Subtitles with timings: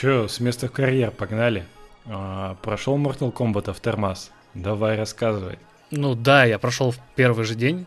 [0.00, 1.64] Че, с места в карьер погнали?
[2.06, 4.30] А, прошел Mortal Kombat Aftermath?
[4.54, 5.58] Давай рассказывай.
[5.90, 7.84] Ну да, я прошел в первый же день.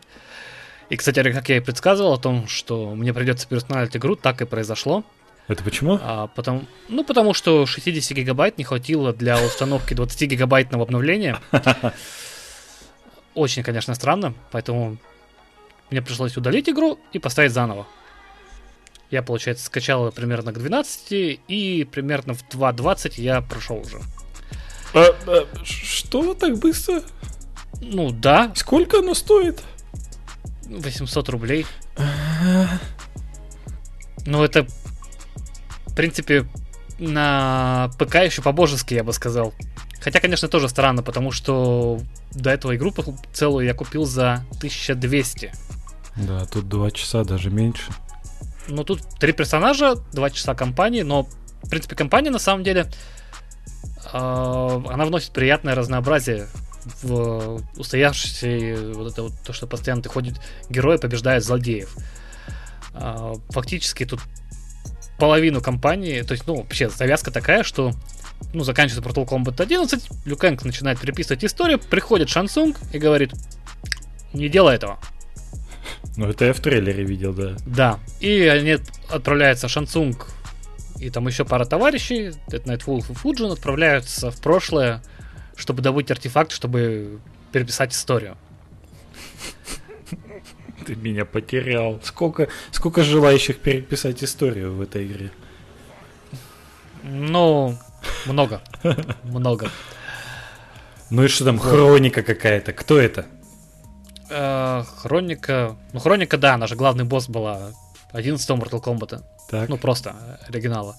[0.90, 4.44] И, кстати, как я и предсказывал о том, что мне придется переустанавливать игру, так и
[4.44, 5.04] произошло.
[5.48, 5.98] Это почему?
[6.02, 11.38] А, потому, ну, потому что 60 гигабайт не хватило для установки 20 гигабайтного обновления.
[13.34, 14.98] Очень, конечно, странно, поэтому
[15.90, 17.86] мне пришлось удалить игру и поставить заново.
[19.12, 24.00] Я, получается, скачал примерно к 12, и примерно в 2.20 я прошел уже.
[24.94, 27.02] А, а, что, так быстро?
[27.82, 28.50] Ну да.
[28.54, 29.62] Сколько оно стоит?
[30.64, 31.66] 800 рублей.
[34.24, 34.66] ну это,
[35.86, 36.46] в принципе,
[36.98, 39.52] на ПК еще по-божески, я бы сказал.
[40.00, 42.00] Хотя, конечно, тоже странно, потому что
[42.30, 42.94] до этого игру
[43.34, 45.52] целую я купил за 1200.
[46.16, 47.92] Да, тут 2 часа, даже меньше.
[48.68, 51.28] Ну, тут три персонажа, два часа кампании, но,
[51.62, 52.86] в принципе, компания на самом деле,
[54.12, 56.46] э, она вносит приятное разнообразие
[57.02, 61.96] в устоявшийся вот это вот то, что постоянно ты ходит герои побеждают злодеев.
[62.94, 64.20] Э, фактически тут
[65.18, 67.92] половину компании, то есть, ну, вообще завязка такая, что
[68.52, 73.32] ну, заканчивается Mortal Kombat 11, Люкенг начинает переписывать историю, приходит Шансунг и говорит,
[74.32, 74.98] не делай этого.
[76.16, 77.56] Ну, это я в трейлере видел, да.
[77.66, 78.00] Да.
[78.20, 80.28] И они отправляются Шансунг
[81.02, 85.02] и там еще пара товарищей, это Nightwolf и Фуджин, отправляются в прошлое,
[85.56, 87.18] чтобы добыть артефакт, чтобы
[87.50, 88.36] переписать историю.
[90.86, 92.00] Ты меня потерял.
[92.04, 95.32] Сколько, сколько желающих переписать историю в этой игре?
[97.02, 97.76] Ну,
[98.26, 98.62] много.
[99.24, 99.70] Много.
[101.10, 102.72] Ну и что там, хроника какая-то?
[102.72, 103.26] Кто это?
[104.32, 105.76] Э, хроника.
[105.92, 107.72] Ну, хроника, да, она же главный босс была
[108.12, 109.22] 11 Mortal Kombat.
[109.50, 109.68] Так.
[109.68, 110.16] Ну, просто
[110.48, 110.96] оригинала.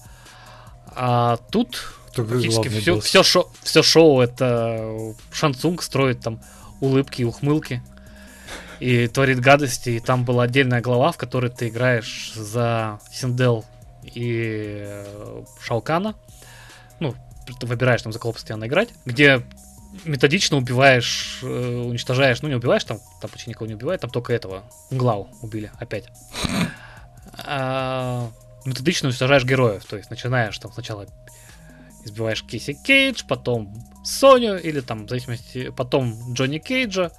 [0.86, 6.40] А тут практически все, все, шоу, все шоу это Шансунг строит там
[6.80, 7.82] улыбки и ухмылки
[8.78, 9.90] и творит гадости.
[9.90, 13.64] И там была отдельная глава, в которой ты играешь за Синдел
[14.04, 15.02] и
[15.60, 16.14] Шалкана.
[17.00, 17.14] Ну,
[17.58, 19.42] ты выбираешь там за кого постоянно играть, где
[20.04, 24.32] методично убиваешь, э, уничтожаешь, ну не убиваешь, там, там почти никого не убивает, там только
[24.32, 26.08] этого, Глау убили опять.
[27.46, 28.30] А,
[28.64, 31.06] методично уничтожаешь героев, то есть начинаешь там сначала
[32.04, 33.74] избиваешь Киси Кейдж, потом
[34.04, 37.10] Соню, или там, в зависимости, потом Джонни Кейджа,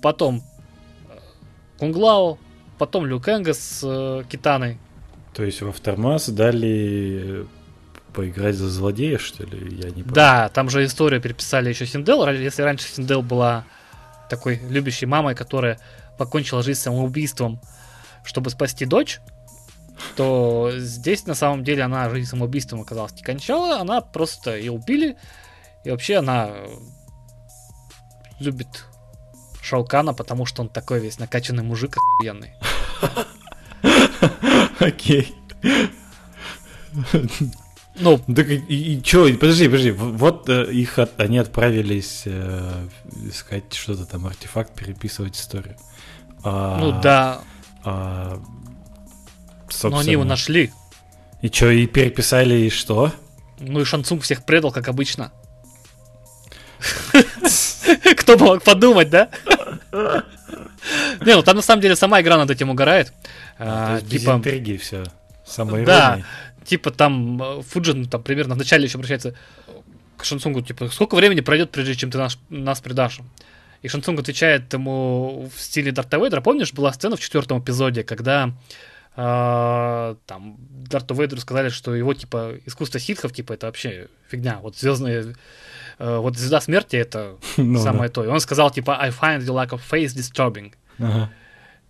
[0.00, 0.42] потом
[1.08, 1.18] э,
[1.78, 2.38] Кунглау,
[2.78, 4.78] потом Лю Кэнга с э, Китаной.
[5.34, 7.46] То есть в Aftermath дали
[8.16, 9.76] поиграть за злодея, что ли?
[9.76, 10.14] Я не понимаю.
[10.14, 12.26] Да, там же историю переписали еще Синдел.
[12.26, 13.64] Если раньше Синдел была
[14.30, 15.78] такой любящей мамой, которая
[16.16, 17.60] покончила жизнь самоубийством,
[18.24, 19.20] чтобы спасти дочь,
[20.16, 25.16] то здесь на самом деле она жизнь самоубийством оказалась не кончала, она просто ее убили,
[25.84, 26.50] и вообще она
[28.40, 28.86] любит
[29.62, 32.54] Шаукана, потому что он такой весь накачанный мужик охуенный.
[34.80, 35.34] Окей.
[37.98, 42.88] Ну, так и, и чё, подожди, подожди, вот э, их от, они отправились э,
[43.28, 45.76] искать что-то там, артефакт, переписывать историю.
[46.44, 47.40] А, ну да.
[47.84, 48.38] А,
[49.84, 50.72] Но они его нашли.
[51.42, 53.12] И что, и переписали, и что?
[53.60, 55.32] Ну и Шансунг всех предал, как обычно.
[58.16, 59.30] Кто мог подумать, да?
[59.92, 63.12] Не, ну там на самом деле сама игра над этим угорает.
[63.58, 65.04] А, без типа интриги все.
[65.44, 66.20] Самое Да,
[66.66, 69.34] типа там э, Фуджин там примерно в начале еще обращается
[70.16, 73.20] к Шансунгу, типа, сколько времени пройдет, прежде чем ты наш, нас предашь?
[73.82, 76.40] И Шансунг отвечает ему в стиле Дарта Вейдера.
[76.40, 78.52] Помнишь, была сцена в четвертом эпизоде, когда
[79.16, 80.56] э, там
[80.90, 84.58] Дарту Вейдеру сказали, что его, типа, искусство ситхов, типа, это вообще фигня.
[84.62, 85.34] Вот звездные...
[85.98, 88.14] Э, вот звезда смерти— это ну, самое да.
[88.14, 88.24] то.
[88.24, 90.72] И он сказал, типа, I find your lack of face disturbing.
[90.98, 91.30] Ага.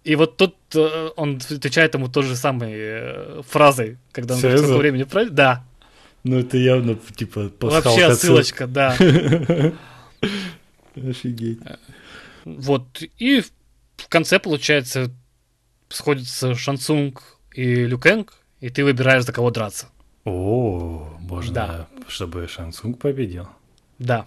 [0.07, 4.61] И вот тут э, он отвечает ему той же самой э, фразой, когда он говорит,
[4.61, 5.35] сколько времени пройдет.
[5.35, 5.65] Да.
[6.23, 8.91] Ну, это явно, типа, Вообще ссылочка, да.
[10.95, 11.59] Офигеть.
[12.45, 15.11] Вот, и в конце, получается,
[15.89, 19.89] сходится Шансунг и Люкенг, и ты выбираешь, за кого драться.
[20.25, 21.89] О, можно, да.
[22.07, 23.49] чтобы Шансунг победил.
[23.99, 24.27] Да.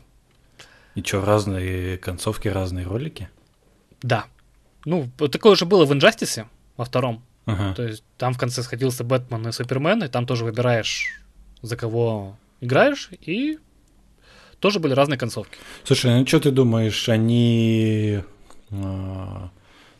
[0.95, 3.29] И что, разные концовки, разные ролики?
[4.01, 4.25] Да.
[4.85, 6.47] Ну, такое уже было в Инжастисе
[6.77, 7.23] во втором.
[7.45, 7.73] Ага.
[7.73, 11.21] То есть там в конце сходился Бэтмен и Супермен, и там тоже выбираешь,
[11.61, 13.59] за кого играешь, и
[14.59, 15.57] тоже были разные концовки.
[15.83, 18.21] Слушай, ну что ты думаешь, они
[18.69, 18.73] э,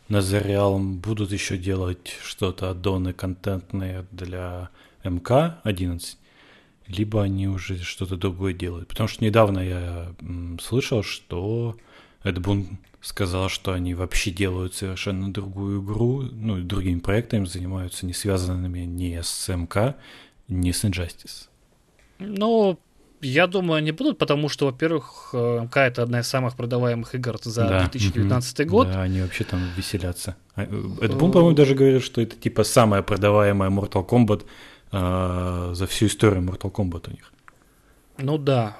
[0.08, 4.70] на Realm будут еще делать что-то аддоны контентные для
[5.04, 6.16] МК-11?
[6.90, 8.88] либо они уже что-то другое делают.
[8.88, 10.12] Потому что недавно я
[10.60, 11.76] слышал, что
[12.24, 18.06] Эд Бун сказал, что они вообще делают совершенно другую игру, ну, и другими проектами занимаются,
[18.06, 19.96] не связанными ни с МК,
[20.48, 21.48] ни с Injustice.
[22.18, 22.78] Ну,
[23.22, 27.38] я думаю, они будут, потому что, во-первых, э, МК это одна из самых продаваемых игр
[27.42, 27.80] за да.
[27.80, 28.70] 2019 угу.
[28.70, 28.88] год.
[28.88, 30.36] Да, они вообще там веселятся.
[30.54, 30.66] А, э,
[31.02, 34.44] Эд Бун, по-моему, даже говорил, что это типа самая продаваемая Mortal Kombat
[34.92, 37.32] э, за всю историю Mortal Kombat у них.
[38.18, 38.76] Ну да.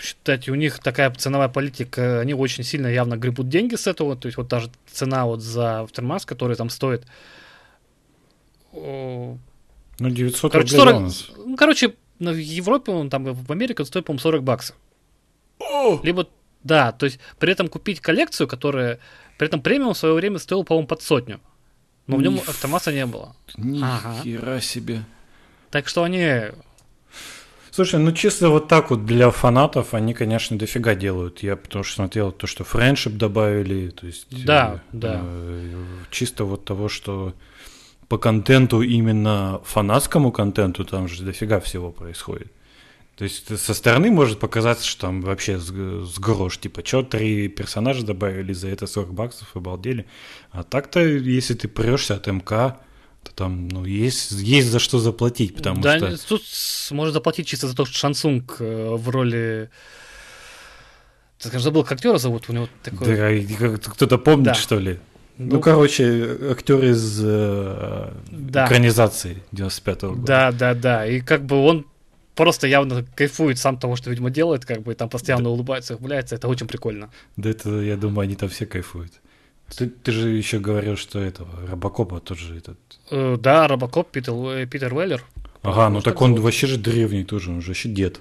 [0.00, 4.26] Считайте, у них такая ценовая политика, они очень сильно явно гребут деньги с этого, то
[4.26, 7.04] есть вот даже цена вот за Aftermath, который там стоит...
[8.72, 9.38] Ну,
[9.98, 14.20] 900 короче, рублей 40, ну, короче, в Европе, он там в Америке он стоит, по-моему,
[14.20, 14.76] 40 баксов.
[15.58, 15.98] О!
[16.04, 16.28] Либо,
[16.62, 19.00] да, то есть при этом купить коллекцию, которая...
[19.36, 21.40] При этом премиум в свое время стоил, по-моему, под сотню.
[22.06, 22.48] Но в нем Ниф...
[22.48, 23.36] автомаса не было.
[23.56, 24.20] Ни ага.
[24.22, 25.02] хера себе.
[25.70, 26.52] Так что они
[27.78, 31.44] Слушай, ну чисто вот так вот для фанатов они, конечно, дофига делают.
[31.44, 34.26] Я потому что смотрел то, что френдшип добавили, то есть...
[34.44, 35.20] Да, э, да.
[35.22, 37.34] Э, чисто вот того, что
[38.08, 42.50] по контенту, именно фанатскому контенту, там же дофига всего происходит.
[43.16, 47.46] То есть со стороны может показаться, что там вообще с, с грош, типа, что три
[47.46, 50.04] персонажа добавили за это 40 баксов, обалдели.
[50.50, 52.80] А так-то, если ты прешься от МК,
[53.22, 56.28] то там, ну, есть, есть за что заплатить, потому да, что...
[56.28, 56.42] тут
[56.90, 59.70] можно заплатить чисто за то, что Шансунг э, в роли...
[61.38, 62.48] Ты скажешь, забыл, как актера зовут?
[62.48, 63.46] У него такой...
[63.46, 64.54] Да, кто-то помнит, да.
[64.54, 64.98] что ли?
[65.38, 68.66] Ну, ну, короче, актер из э, да.
[68.66, 70.26] экранизации 95-го года.
[70.26, 71.06] Да, да, да.
[71.06, 71.86] И как бы он
[72.34, 75.50] просто явно кайфует сам того, что, видимо, делает, как бы, и там постоянно да.
[75.50, 76.34] улыбается, ухмыляется.
[76.34, 77.10] Это очень прикольно.
[77.36, 79.12] Да это, я думаю, они там все кайфуют.
[79.76, 82.78] Ты, ты же еще говорил, что этого Робокопа тоже этот.
[83.10, 85.24] Э, да, Робокоп Питер, Питер Веллер.
[85.62, 86.44] Ага, ну так он зовут?
[86.44, 88.20] вообще же древний тоже, он же вообще дед.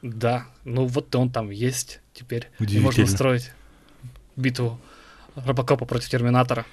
[0.00, 2.48] Да, ну вот он там есть теперь.
[2.58, 3.52] И можно устроить
[4.36, 4.78] битву
[5.34, 6.64] Робокопа против Терминатора.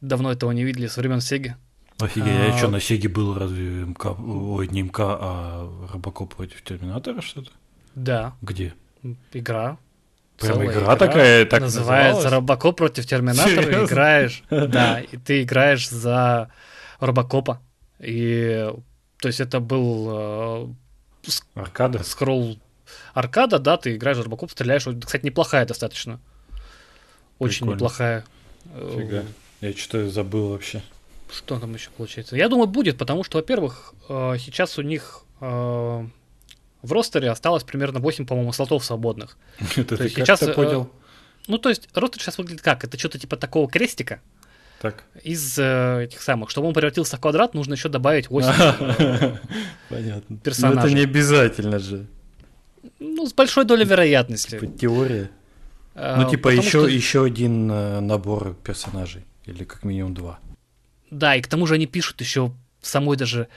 [0.00, 1.56] Давно этого не видели, со времен Сеги.
[1.98, 6.62] Офигеть, а, а что, на Сеге был разве МК, ой, не МК, а Робокоп против
[6.62, 7.50] Терминатора что-то?
[7.96, 8.36] Да.
[8.40, 8.74] Где?
[9.32, 9.78] Игра
[10.38, 13.62] Прям игра, игра такая, так называется Робокоп против Терминатора.
[13.62, 13.86] Серьезно?
[13.86, 16.50] Играешь, да, и ты играешь за
[17.00, 17.60] Робокопа.
[17.98, 18.70] И
[19.20, 20.66] то есть это был э,
[21.54, 22.58] аркада, скролл
[23.14, 24.84] аркада, да, ты играешь за Робокоп, стреляешь.
[25.04, 26.20] Кстати, неплохая достаточно,
[27.38, 27.74] очень Прикольно.
[27.74, 28.24] неплохая.
[28.94, 29.24] Фига,
[29.60, 30.82] я что-то забыл вообще.
[31.32, 32.36] Что там еще получается?
[32.36, 36.06] Я думаю, будет, потому что, во-первых, э, сейчас у них э,
[36.82, 39.36] в ростере осталось примерно 8, по-моему, слотов свободных.
[39.76, 40.90] Это ты сейчас э, понял?
[41.46, 42.84] Ну, то есть, ростер сейчас выглядит как?
[42.84, 44.20] Это что-то типа такого крестика.
[44.80, 45.04] Так.
[45.24, 46.50] Из э, этих самых.
[46.50, 48.52] Чтобы он превратился в квадрат, нужно еще добавить 8
[49.88, 50.36] Понятно.
[50.38, 50.76] персонажей.
[50.76, 52.06] Но это не обязательно же.
[53.00, 54.50] Ну, с большой долей вероятности.
[54.50, 55.30] Типа теория.
[55.94, 56.86] А, ну, типа еще, что...
[56.86, 59.24] еще один э, набор персонажей.
[59.46, 60.38] Или как минимум два.
[61.10, 63.48] Да, и к тому же они пишут еще самой даже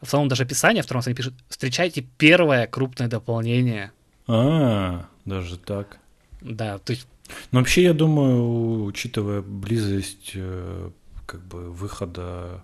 [0.00, 3.92] в самом даже описании, втором они пишут, встречайте первое крупное дополнение.
[4.26, 5.98] А, даже так.
[6.40, 7.06] Да, то есть...
[7.50, 10.90] Ну, вообще, я думаю, учитывая близость э,
[11.26, 12.62] как бы выхода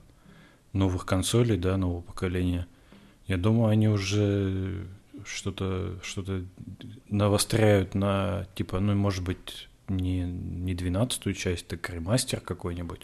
[0.73, 2.67] новых консолей, да, нового поколения,
[3.27, 4.87] я думаю, они уже
[5.25, 6.45] что-то что-то
[7.09, 13.03] навостряют на, типа, ну, может быть, не, не 12 часть, так ремастер какой-нибудь.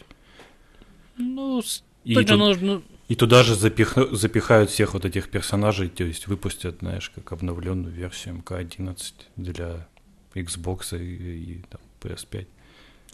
[1.17, 1.61] Ну,
[2.03, 2.81] и тут, нужно...
[3.09, 3.97] И туда же запих...
[4.11, 9.87] запихают всех вот этих персонажей, то есть выпустят, знаешь, как обновленную версию МК-11 для
[10.35, 12.47] Xbox и, и там, PS5.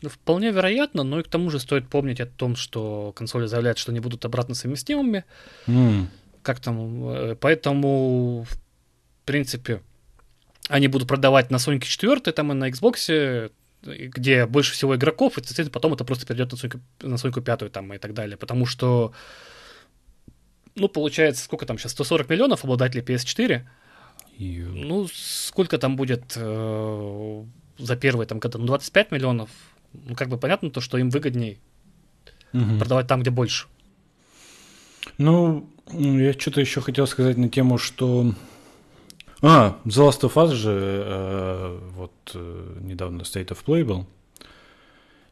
[0.01, 3.77] Ну, вполне вероятно, но и к тому же стоит помнить о том, что консоли заявляют,
[3.77, 5.23] что они будут обратно совместимыми.
[5.67, 6.07] Mm.
[6.43, 8.57] Как там, э, поэтому, в
[9.23, 9.81] принципе,
[10.67, 13.49] они будут продавать на Sony 4, там и на Xbox,
[13.83, 17.71] где больше всего игроков, и, соответственно, потом это просто перейдет на Sony, на Sony 5
[17.71, 18.35] там, и так далее.
[18.35, 19.13] Потому что
[20.75, 23.61] ну, получается, сколько там сейчас, 140 миллионов обладателей PS4.
[24.37, 24.59] И...
[24.61, 27.43] Ну, сколько там будет э,
[27.77, 28.57] за первые там года?
[28.57, 29.49] Ну, 25 миллионов.
[29.93, 31.59] Ну, как бы понятно то, что им выгодней
[32.53, 32.77] угу.
[32.77, 33.67] продавать там, где больше.
[35.17, 38.33] Ну, я что-то еще хотел сказать на тему, что...
[39.41, 44.07] А, The Last of Us же э, вот э, недавно State of Play был.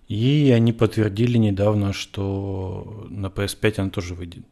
[0.08, 4.46] И они подтвердили недавно, что на PS5 она тоже выйдет.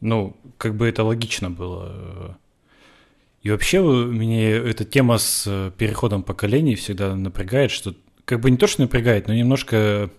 [0.00, 2.38] Ну, как бы это логично было.
[3.42, 7.94] И вообще меня эта тема с э, переходом поколений всегда напрягает, что
[8.26, 10.10] как бы не то, что напрягает, но немножко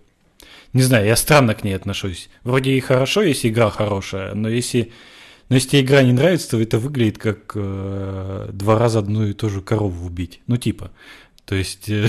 [0.74, 2.30] не знаю, я странно к ней отношусь.
[2.44, 4.92] Вроде и хорошо, если игра хорошая, но если,
[5.50, 9.34] но если тебе игра не нравится, то это выглядит как э, два раза одну и
[9.34, 10.42] ту же корову убить.
[10.48, 10.92] Ну, типа.
[11.46, 12.08] То есть э,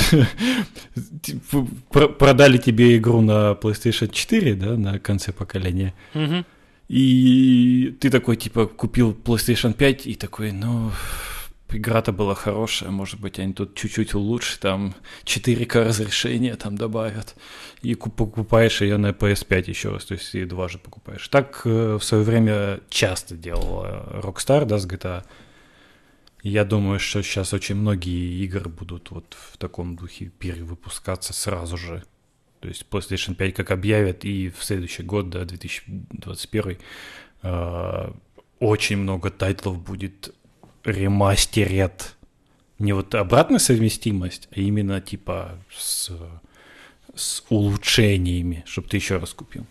[1.23, 5.93] типа, продали тебе игру на PlayStation 4, да, на конце поколения.
[6.15, 6.45] Угу.
[6.93, 10.91] И ты такой, типа, купил PlayStation 5 и такой, ну,
[11.71, 14.95] игра-то была хорошая, может быть, они тут чуть-чуть улучшат, там
[15.25, 17.35] 4К разрешение там добавят,
[17.81, 21.27] и покупаешь ее на PS5 еще раз, то есть и два же покупаешь.
[21.29, 25.25] Так э, в свое время часто делал Rockstar, да, с GTA.
[26.43, 32.05] Я думаю, что сейчас очень многие игры будут вот в таком духе перевыпускаться сразу же.
[32.63, 36.79] То есть PlayStation 5 как объявят, и в следующий год, да, 2021,
[37.43, 38.13] э,
[38.61, 40.33] очень много тайтлов будет
[40.85, 42.15] ремастерят.
[42.79, 46.13] Не вот обратная совместимость, а именно типа с,
[47.17, 49.67] с улучшениями, чтобы ты еще раз купил.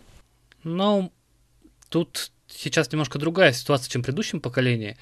[0.66, 1.14] Ну,
[1.88, 4.98] тут сейчас немножко другая ситуация, чем в предыдущем поколении,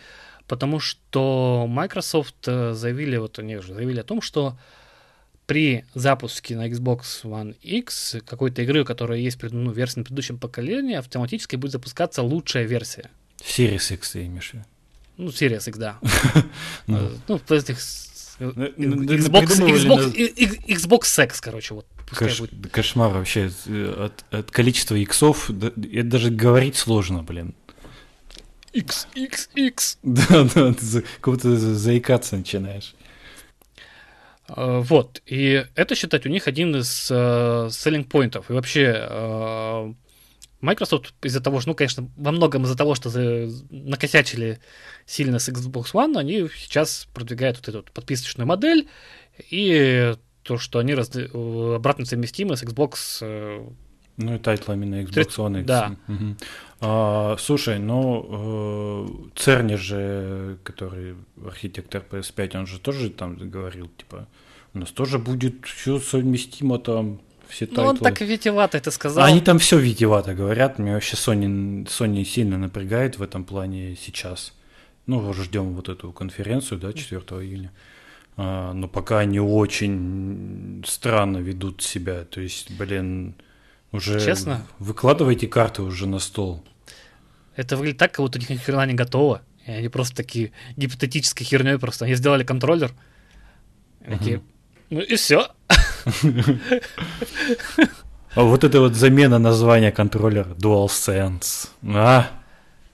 [0.48, 4.60] потому что Microsoft э, заявили, вот они уже заявили о том, что
[5.49, 10.95] при запуске на Xbox One X какой-то игры, которая есть ну, версии на предыдущем поколении,
[10.95, 13.09] автоматически будет запускаться лучшая версия.
[13.41, 14.65] Series X ты имеешь в виду?
[15.17, 15.97] Ну, Series X, да.
[16.85, 17.79] Ну, ну этих
[18.39, 20.13] Xbox, Xbox,
[20.67, 21.87] Xbox Sex, короче, вот.
[22.11, 23.51] Кош, кошмар вообще.
[23.97, 27.55] От, от количества иксов это даже говорить сложно, блин.
[28.71, 29.97] X, X, X.
[30.03, 32.93] Да, да, ты как будто заикаться начинаешь.
[34.49, 38.49] А, вот, и это считать у них один из uh, selling поинтов.
[38.49, 39.95] И вообще uh,
[40.61, 43.09] Microsoft из-за того, что, ну, конечно, во многом из-за того, что
[43.69, 44.59] накосячили
[45.05, 48.89] сильно с Xbox One, они сейчас продвигают вот эту подписочную модель
[49.49, 53.73] и то, что они раз, обратно совместимы с Xbox.
[54.19, 55.67] Ну и тайтлами на Xbox One X.
[55.67, 55.95] Да.
[56.07, 56.35] Угу.
[56.81, 64.27] А, слушай, ну э, Церни же, который архитектор PS5, он же тоже там говорил, типа,
[64.73, 67.83] у нас тоже будет все совместимо там все тайтлы.
[67.83, 69.23] Ну, он так витиевато это сказал.
[69.23, 70.79] Они там все витиевато говорят.
[70.79, 74.53] Мне вообще Sony, Sony сильно напрягает в этом плане сейчас.
[75.05, 77.71] Ну, ждем вот эту конференцию, да, 4 июля.
[78.38, 82.25] А, но пока они очень странно ведут себя.
[82.25, 83.35] То есть, блин,
[83.91, 84.65] уже Честно?
[84.77, 86.63] выкладывайте карты уже на стол.
[87.55, 89.41] Это выглядит так, как будто у них ни хрена не готово.
[89.65, 92.05] И они просто такие гипотетической херней просто.
[92.05, 92.93] Они сделали контроллер.
[94.05, 94.41] Такие,
[94.89, 95.48] ну и все.
[98.36, 101.69] А вот это вот замена названия контроллера DualSense.
[101.84, 102.29] А,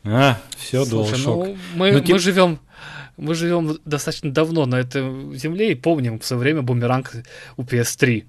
[0.04, 1.26] а, все, DualShock.
[1.26, 2.14] Ну, мы, ну, тип...
[2.14, 2.60] мы живем
[3.18, 7.14] мы живем достаточно давно на этой земле и помним в свое время бумеранг
[7.58, 8.26] у PS3.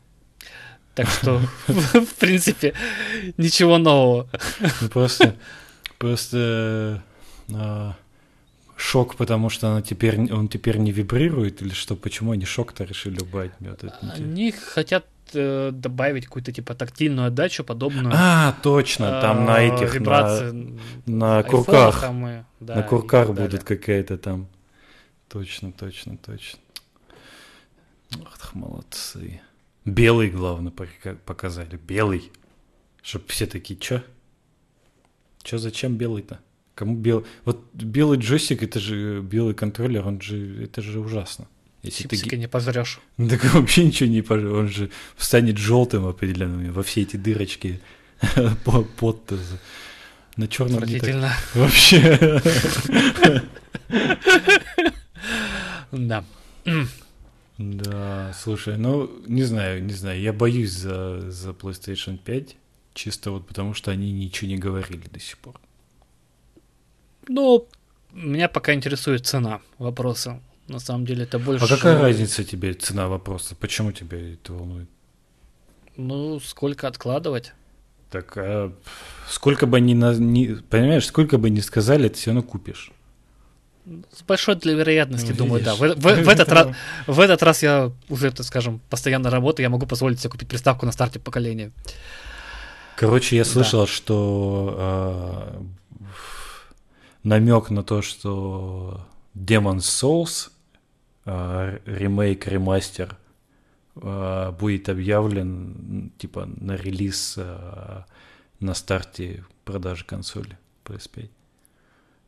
[0.97, 2.73] Так что, в принципе,
[3.37, 4.29] ничего нового.
[4.81, 5.37] Ну, просто,
[5.99, 7.03] просто
[7.53, 7.95] а,
[8.77, 11.97] шок, потому что она теперь, он теперь не вибрирует, или что?
[11.97, 13.53] Почему они шок-то решили убавить?
[14.15, 18.15] Они хотят э, добавить какую-то типа тактильную отдачу, подобную.
[18.17, 20.51] А, точно, там э, на этих вибрации,
[21.05, 22.01] на, на курках.
[22.01, 24.47] Там и, да, на курках будет какая-то там.
[25.29, 26.59] Точно, точно, точно.
[28.25, 29.43] Ах, молодцы.
[29.87, 30.73] Белый, главное,
[31.25, 31.77] показали.
[31.77, 32.31] Белый.
[33.03, 34.03] Чтоб все такие, чё?
[35.43, 36.41] Чё, зачем белый-то?
[36.75, 37.25] Кому белый?
[37.45, 41.47] Вот белый джойстик, это же белый контроллер, он же, это же ужасно.
[41.83, 43.01] Если ты не пожрешь.
[43.17, 44.53] Так вообще ничего не пожрешь.
[44.53, 47.81] Он же станет желтым определенно во все эти дырочки
[48.65, 49.33] под
[50.37, 51.33] на черном Отвратительно.
[51.55, 52.43] Вообще.
[55.93, 56.25] Да.
[57.59, 62.57] Да, слушай, ну, не знаю, не знаю, я боюсь за, за PlayStation 5,
[62.93, 65.59] чисто вот потому что они ничего не говорили до сих пор.
[67.29, 67.67] Ну,
[68.13, 70.41] меня пока интересует цена вопроса.
[70.69, 71.65] На самом деле это больше...
[71.65, 73.55] А какая разница тебе цена вопроса?
[73.55, 74.89] Почему тебя это волнует?
[75.97, 77.53] Ну, сколько откладывать?
[78.11, 78.73] Так, а
[79.29, 80.55] сколько бы ни, на, ни...
[80.55, 82.93] Понимаешь, сколько бы ни сказали, ты все равно купишь.
[84.13, 85.77] С большой для вероятности, ну, думаю, да.
[85.77, 86.69] В, в, в, этот раз,
[87.07, 90.87] в этот раз я уже, так скажем, постоянно работаю, я могу позволить себе купить приставку
[90.87, 91.71] на старте поколения.
[92.97, 93.87] Короче, я слышал, да.
[93.87, 95.61] что
[96.01, 96.07] э,
[97.23, 100.51] намек на то, что Demon's Souls
[101.25, 103.17] э, ремейк, ремастер
[103.95, 108.03] э, будет объявлен типа на релиз э,
[108.59, 111.29] на старте продажи консоли PS5.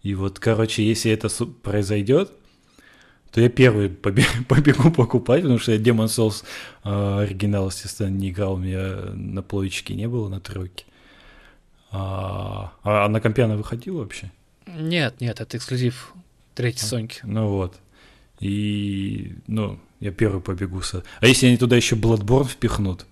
[0.02, 1.28] И вот, короче, если это
[1.62, 2.30] произойдет,
[3.32, 3.88] то я первый
[4.48, 6.44] побегу покупать, потому что я Demon Souls
[6.84, 10.84] э, оригинал, естественно, не играл, у меня на плойчике не было, на тройке.
[11.90, 14.30] А, а на компе она выходила вообще?
[14.66, 16.12] Нет, нет, это эксклюзив
[16.54, 17.20] третьей а, Соньки.
[17.24, 17.76] Ну вот.
[18.40, 20.82] И, ну, я первый побегу.
[20.82, 21.02] Со...
[21.20, 23.06] А если они туда еще Bloodborne впихнут?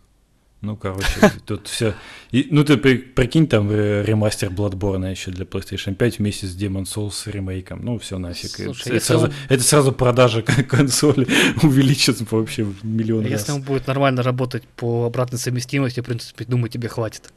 [0.63, 1.07] Ну, короче,
[1.47, 1.95] тут все.
[2.31, 6.85] И, ну, ты прикинь, там э, ремастер Bloodborne еще для PlayStation 5 вместе с Demon
[6.85, 7.85] Souls ремейком.
[7.85, 8.51] Ну, все нафиг.
[8.51, 9.33] Слушай, это, сразу, он...
[9.49, 11.27] это сразу продажа консоли
[11.63, 13.41] увеличится вообще в миллион если раз.
[13.43, 17.33] Если он будет нормально работать по обратной совместимости, в принципе, думаю, тебе хватит.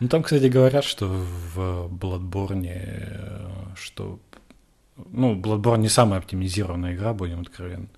[0.00, 4.20] Ну, там, кстати, говорят, что в Bloodborne, э, что...
[5.10, 7.88] Ну, Bloodborne не самая оптимизированная игра, будем откровенны.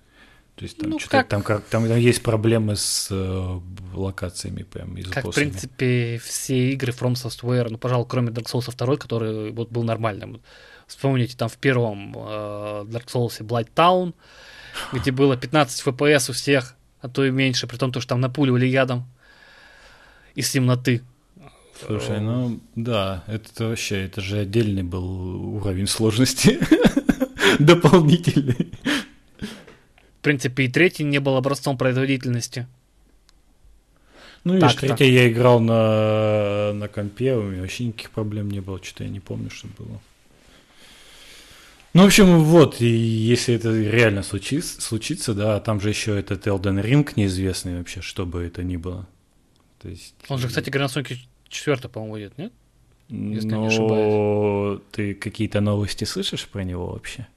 [0.61, 1.27] То есть там, ну, как...
[1.27, 3.59] там, как, там, там есть проблемы с э,
[3.95, 8.71] локациями прям и Как, в принципе, все игры From Software, ну, пожалуй, кроме Dark Souls
[8.71, 10.39] 2, который вот был нормальным.
[10.85, 14.13] Вспомните, там в первом э, Dark Souls Blood Town,
[14.93, 18.67] где было 15 FPS у всех, а то и меньше, при том, что там напуливали
[18.67, 19.05] ядом
[20.35, 21.01] из темноты.
[21.83, 26.59] Слушай, ну да, это вообще, это же отдельный был уровень сложности
[27.57, 28.71] дополнительный.
[30.21, 32.67] В принципе, и третий не был образцом производительности.
[34.43, 38.79] Ну, видишь, третий я играл на, на компе, у меня вообще никаких проблем не было,
[38.83, 39.99] что-то я не помню, что было.
[41.95, 46.45] Ну, в общем, вот, и если это реально случится, случится, да, там же еще этот
[46.45, 49.07] Elden Ring неизвестный вообще, что бы это ни было.
[49.81, 50.13] То есть...
[50.29, 51.17] Он же, кстати говоря, на Sonic
[51.49, 52.53] 4, по-моему, будет, нет?
[53.09, 53.61] Если Но...
[53.61, 54.81] не ошибаюсь.
[54.91, 57.27] Ты какие-то новости слышишь про него вообще?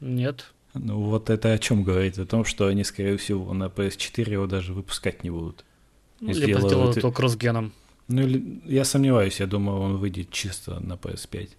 [0.00, 0.52] Нет.
[0.74, 2.18] Ну вот это о чем говорит?
[2.18, 5.64] О том, что они, скорее всего, на PS4 его даже выпускать не будут.
[6.20, 7.72] Ну, либо сделают его кроссгеном.
[8.08, 11.50] Ну, или, я сомневаюсь, я думаю, он выйдет чисто на PS5.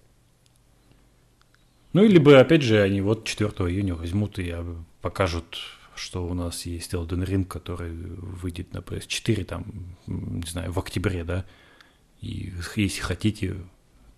[1.93, 4.53] Ну, либо, опять же, они вот 4 июня возьмут и
[5.01, 5.57] покажут,
[5.95, 9.65] что у нас есть Elden Ring, который выйдет на PS4, там,
[10.07, 11.45] не знаю, в октябре, да,
[12.21, 13.55] и если хотите,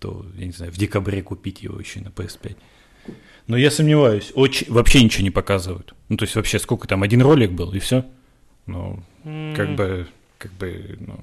[0.00, 2.56] то, я не знаю, в декабре купить его еще на PS5.
[3.48, 5.94] Но я сомневаюсь, очень, вообще ничего не показывают.
[6.10, 8.04] Ну, то есть вообще сколько там, один ролик был, и все.
[8.66, 9.56] Ну, mm.
[9.56, 10.06] как бы,
[10.36, 11.18] как бы, ну,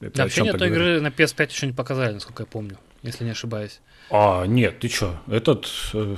[0.00, 3.24] это да, вообще нет той игры на PS5 еще не показали, насколько я помню, если
[3.24, 3.80] не ошибаюсь.
[4.10, 6.16] А, нет, ты что, этот, э,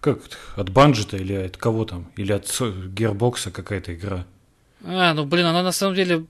[0.00, 0.20] как,
[0.54, 2.12] от Банжета или от кого там?
[2.16, 2.48] Или от
[2.96, 4.24] Гербокса какая-то игра?
[4.84, 6.26] А, ну, блин, она на самом деле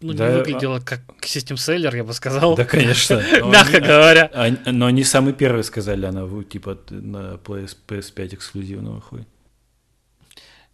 [0.00, 2.54] ну, да, не выглядела как систем-селлер, я бы сказал.
[2.54, 3.14] Да, конечно.
[3.44, 4.30] Мягко говоря.
[4.66, 9.28] но они самые первые сказали, она типа на PS, PS5 эксклюзивно выходит.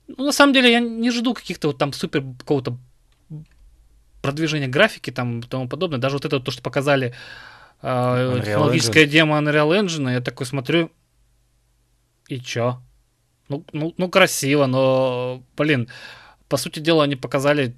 [0.09, 2.77] Ну, на самом деле, я не жду каких-то вот там супер какого-то
[4.23, 5.99] продвижения графики там и тому подобное.
[5.99, 7.15] Даже вот это то, что показали
[7.83, 10.91] э, технологическая демо Unreal Engine, я такой смотрю,
[12.29, 12.81] и чё?
[13.49, 15.89] Ну, ну, ну, красиво, но, блин,
[16.49, 17.77] по сути дела, они показали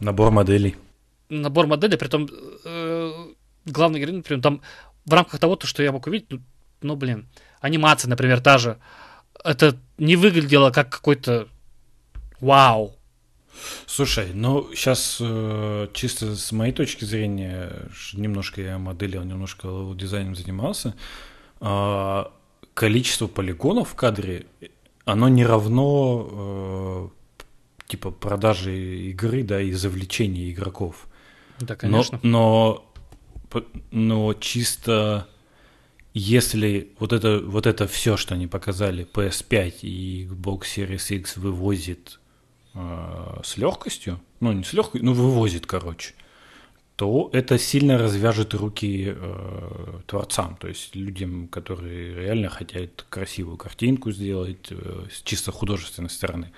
[0.00, 0.76] Набор моделей.
[1.28, 2.28] Набор моделей, при том
[2.64, 3.12] э,
[3.64, 4.60] главный герой, например, там
[5.04, 6.40] в рамках того, то, что я мог увидеть, ну,
[6.82, 7.28] ну, блин,
[7.60, 8.78] анимация, например, та же,
[9.42, 11.48] это не выглядело как какой-то
[12.40, 12.94] вау.
[13.86, 20.94] Слушай, ну сейчас э, чисто с моей точки зрения, немножко я моделил, немножко дизайном занимался,
[21.60, 22.24] э,
[22.74, 24.46] количество полигонов в кадре,
[25.04, 27.08] оно не равно э,
[27.86, 31.06] типа продажи игры, да, и завлечения игроков.
[31.60, 32.18] Да, конечно.
[32.22, 32.84] Но,
[33.50, 35.28] но, но чисто
[36.14, 42.20] если вот это, вот это все, что они показали, PS5 и Xbox Series X вывозит
[42.74, 46.14] э, с легкостью, ну не с легкостью, ну вывозит, короче,
[46.94, 54.12] то это сильно развяжет руки э, творцам, то есть людям, которые реально хотят красивую картинку
[54.12, 56.52] сделать э, с чисто художественной стороны.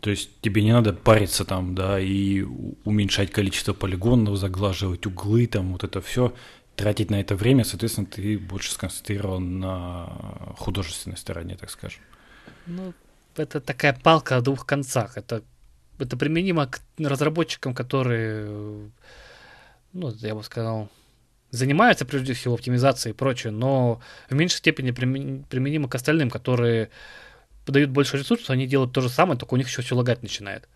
[0.00, 2.42] То есть тебе не надо париться там, да, и
[2.84, 6.34] уменьшать количество полигонов, заглаживать углы, там вот это все,
[6.74, 10.06] тратить на это время, соответственно, ты больше сконцентрирован на
[10.56, 12.00] художественной стороне, так скажем.
[12.66, 12.94] Ну,
[13.36, 15.18] это такая палка о двух концах.
[15.18, 15.42] Это,
[15.98, 18.90] это применимо к разработчикам, которые,
[19.92, 20.88] ну, я бы сказал,
[21.50, 26.90] занимаются прежде всего оптимизацией и прочее, но в меньшей степени применимо к остальным, которые
[27.64, 30.68] подают больше ресурсов, они делают то же самое, только у них еще все лагать начинает.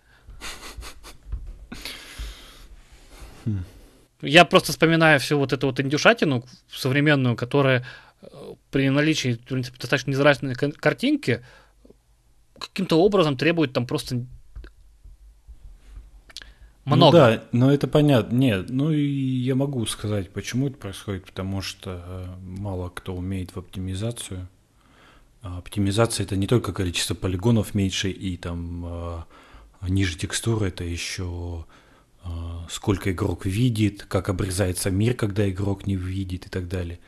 [4.22, 7.84] Я просто вспоминаю всю вот эту вот индюшатину современную, которая
[8.22, 8.26] э,
[8.70, 11.44] при наличии, в принципе, достаточно незрачной картинки
[12.58, 14.24] каким-то образом требует там просто
[16.86, 17.18] ну много.
[17.18, 18.34] Ну да, но это понятно.
[18.34, 23.54] Нет, ну и я могу сказать, почему это происходит, потому что э, мало кто умеет
[23.54, 24.48] в оптимизацию.
[25.44, 29.22] Оптимизация это не только количество полигонов меньше и там э,
[29.88, 31.66] ниже текстуры, это еще
[32.24, 32.28] э,
[32.70, 36.98] сколько игрок видит, как обрезается мир, когда игрок не видит и так далее.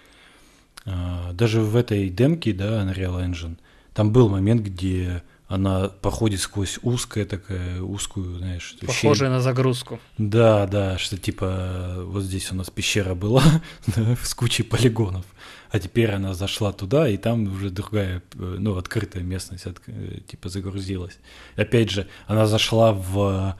[1.32, 3.58] Даже в этой демке, да, Unreal Engine,
[3.92, 8.76] там был момент, где она проходит сквозь узкое такая, узкую, знаешь...
[8.84, 10.00] Похожая на загрузку.
[10.18, 13.42] Да, да, что типа вот здесь у нас пещера была
[13.86, 15.24] да, с кучей полигонов,
[15.70, 19.80] а теперь она зашла туда, и там уже другая, ну, открытая местность от,
[20.26, 21.18] типа загрузилась.
[21.56, 23.56] Опять же, она зашла в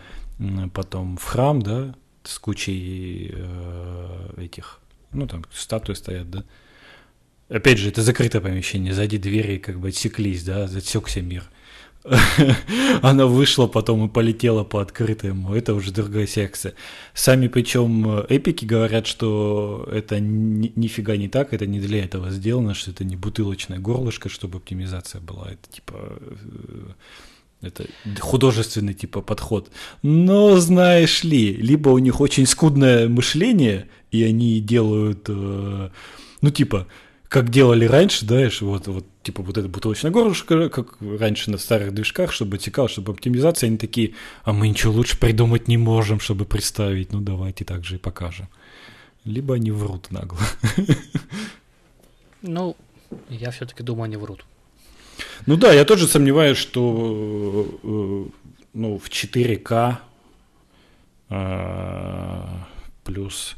[0.74, 4.80] потом в храм, да, с кучей э, этих,
[5.12, 6.44] ну, там статуи стоят, да,
[7.48, 11.44] Опять же, это закрытое помещение, сзади двери как бы отсеклись, да, засекся мир.
[13.02, 15.54] Она вышла потом и полетела по открытому.
[15.54, 16.74] Это уже другая секция.
[17.14, 22.74] Сами причем эпики говорят, что это ни, нифига не так, это не для этого сделано,
[22.74, 25.48] что это не бутылочное горлышко, чтобы оптимизация была.
[25.50, 26.90] Это типа э,
[27.62, 27.86] это
[28.20, 29.70] художественный типа подход.
[30.02, 35.90] Но знаешь ли, либо у них очень скудное мышление, и они делают, э,
[36.40, 36.86] ну типа,
[37.28, 41.92] как делали раньше, да, вот, вот типа вот это бутылочное горлышко, как раньше на старых
[41.92, 46.44] движках, чтобы текал, чтобы оптимизация, они такие, а мы ничего лучше придумать не можем, чтобы
[46.44, 48.48] представить, ну давайте так же и покажем.
[49.24, 50.38] Либо они врут нагло.
[52.42, 52.76] Ну,
[53.28, 54.44] я все-таки думаю, они врут.
[55.46, 58.24] Ну да, я тоже сомневаюсь, что э,
[58.74, 59.98] ну, в 4К
[61.28, 62.68] а,
[63.04, 63.56] плюс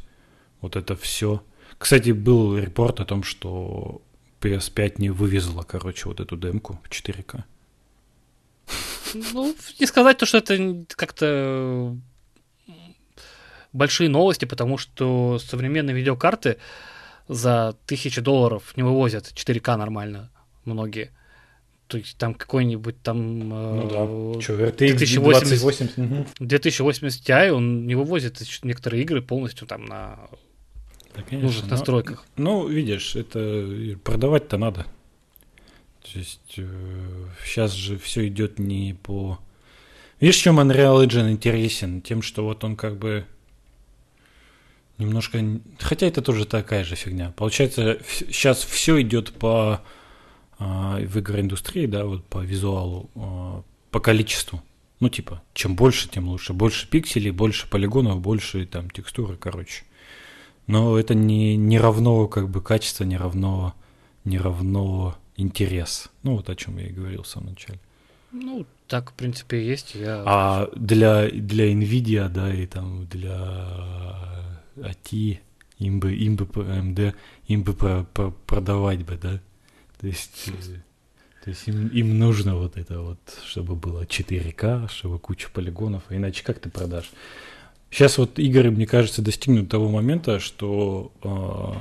[0.61, 1.43] вот это все
[1.79, 4.03] кстати, был репорт о том, что
[4.41, 7.45] PS5 не вывезла, короче, вот эту демку в 4К.
[9.33, 11.97] Ну, не сказать то, что это как-то
[13.73, 16.59] большие новости, потому что современные видеокарты
[17.27, 20.31] за тысячи долларов не вывозят 4К нормально
[20.65, 21.11] многие.
[21.87, 23.49] То есть там какой-нибудь там...
[23.49, 29.87] Ну да, что, RTX 2080, 2080, 2080 Ti, он не вывозит некоторые игры полностью там
[29.87, 30.29] на
[31.19, 32.25] да, конечно, нужных настройках.
[32.37, 34.87] Ну, видишь, это продавать-то надо.
[36.03, 39.39] То есть э, сейчас же все идет не по...
[40.21, 42.03] Видишь, чем Unreal Engine интересен?
[42.03, 43.27] Тем, что вот он как бы
[44.97, 45.45] немножко...
[45.81, 47.33] Хотя это тоже такая же фигня.
[47.37, 49.83] Получается, сейчас все идет по
[50.61, 54.63] э, в игроиндустрии, да, вот по визуалу, э, по количеству.
[55.01, 56.53] Ну, типа, чем больше, тем лучше.
[56.53, 59.83] Больше пикселей, больше полигонов, больше там текстуры, короче.
[60.69, 63.75] Но это не, не равно как бы качество, не равно,
[64.25, 66.11] не равно интерес.
[66.23, 67.81] Ну, вот о чем я и говорил в самом начале.
[68.33, 69.95] Ну, так, в принципе, есть.
[69.95, 70.23] Я...
[70.27, 75.39] А для, для NVIDIA, да, и там для AT,
[75.79, 77.15] им бы, им бы AMD,
[77.47, 79.41] им бы про, про, продавать бы, да?
[80.01, 80.51] То есть,
[81.45, 86.17] то есть им, им нужно вот это вот, чтобы было 4К, чтобы куча полигонов, а
[86.17, 87.11] иначе как ты продашь?
[87.91, 91.79] Сейчас вот игры, мне кажется, достигнут того момента, что э,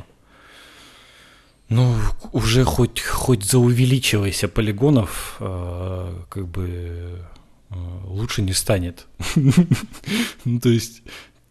[1.70, 1.96] ну,
[2.32, 7.26] уже хоть, хоть за увеличивайся полигонов, э, как бы
[7.70, 9.06] э, лучше не станет.
[10.46, 11.02] Ну, то есть,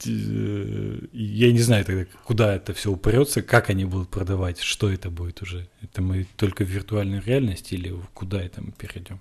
[0.07, 5.11] э, я не знаю тогда, куда это все упрется, как они будут продавать, что это
[5.11, 5.69] будет уже.
[5.83, 9.21] Это мы только в виртуальной реальности или куда это мы перейдем?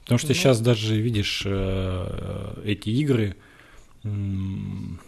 [0.00, 0.66] Потому что сейчас ну.
[0.66, 3.36] даже, видишь, эти игры,
[4.04, 4.98] ну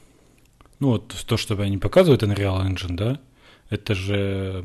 [0.81, 3.21] вот то, что они показывают Unreal Engine, да,
[3.71, 4.63] это же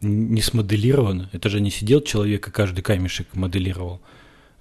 [0.00, 4.00] не смоделировано, это же не сидел человек и каждый камешек моделировал.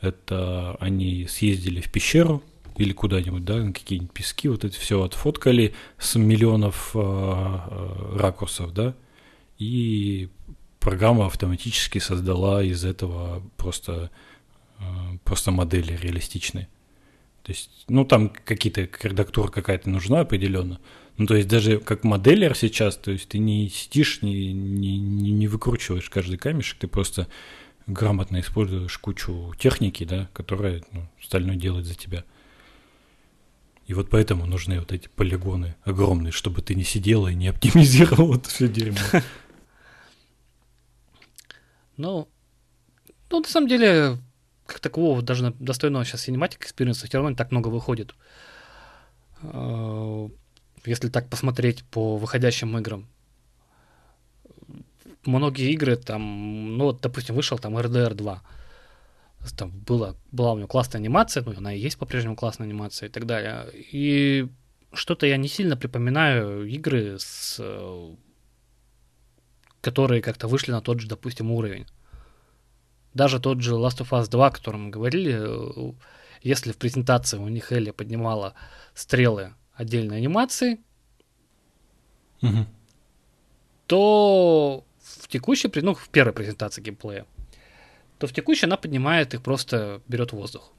[0.02, 2.44] Это они съездили в пещеру
[2.76, 8.96] или куда-нибудь, да, на какие-нибудь пески, вот это все отфоткали с миллионов э, ракурсов, да,
[9.60, 10.30] и
[10.80, 14.10] программа автоматически создала из этого просто,
[14.80, 14.84] э,
[15.24, 16.68] просто модели реалистичные.
[17.44, 20.80] То есть, ну, там какие-то редактура какая-то нужна определенно.
[21.18, 25.48] Ну, то есть, даже как моделер сейчас, то есть, ты не сидишь, не, не, не
[25.48, 27.28] выкручиваешь каждый камешек, ты просто
[27.88, 32.24] грамотно используешь кучу техники, да, которая ну, остальное делает за тебя.
[33.88, 38.36] И вот поэтому нужны вот эти полигоны огромные, чтобы ты не сидела и не оптимизировал
[38.36, 39.00] это все дерьмо.
[41.98, 42.30] Ну,
[43.30, 44.18] ну, на самом деле,
[44.72, 48.16] как такового, даже достойного сейчас cinematic experience а все равно не так много выходит.
[49.44, 50.30] А,
[50.86, 53.08] если так посмотреть по выходящим играм.
[55.26, 58.42] Многие игры там, ну вот, допустим, вышел там RDR 2.
[59.58, 63.12] Там была, была у него классная анимация, ну, она и есть по-прежнему классная анимация и
[63.12, 63.68] так далее.
[63.74, 64.48] И
[64.94, 67.60] что-то я не сильно припоминаю игры, с,
[69.82, 71.86] которые как-то вышли на тот же, допустим, уровень.
[73.14, 75.94] Даже тот же Last of Us 2, о котором мы говорили, э,
[76.42, 78.54] если в презентации у них Элли поднимала
[78.94, 80.80] стрелы отдельной анимации,
[82.42, 82.66] угу.
[83.88, 87.26] то в текущей, ну, в первой презентации геймплея,
[88.18, 90.72] то в текущей она поднимает их просто берет воздух.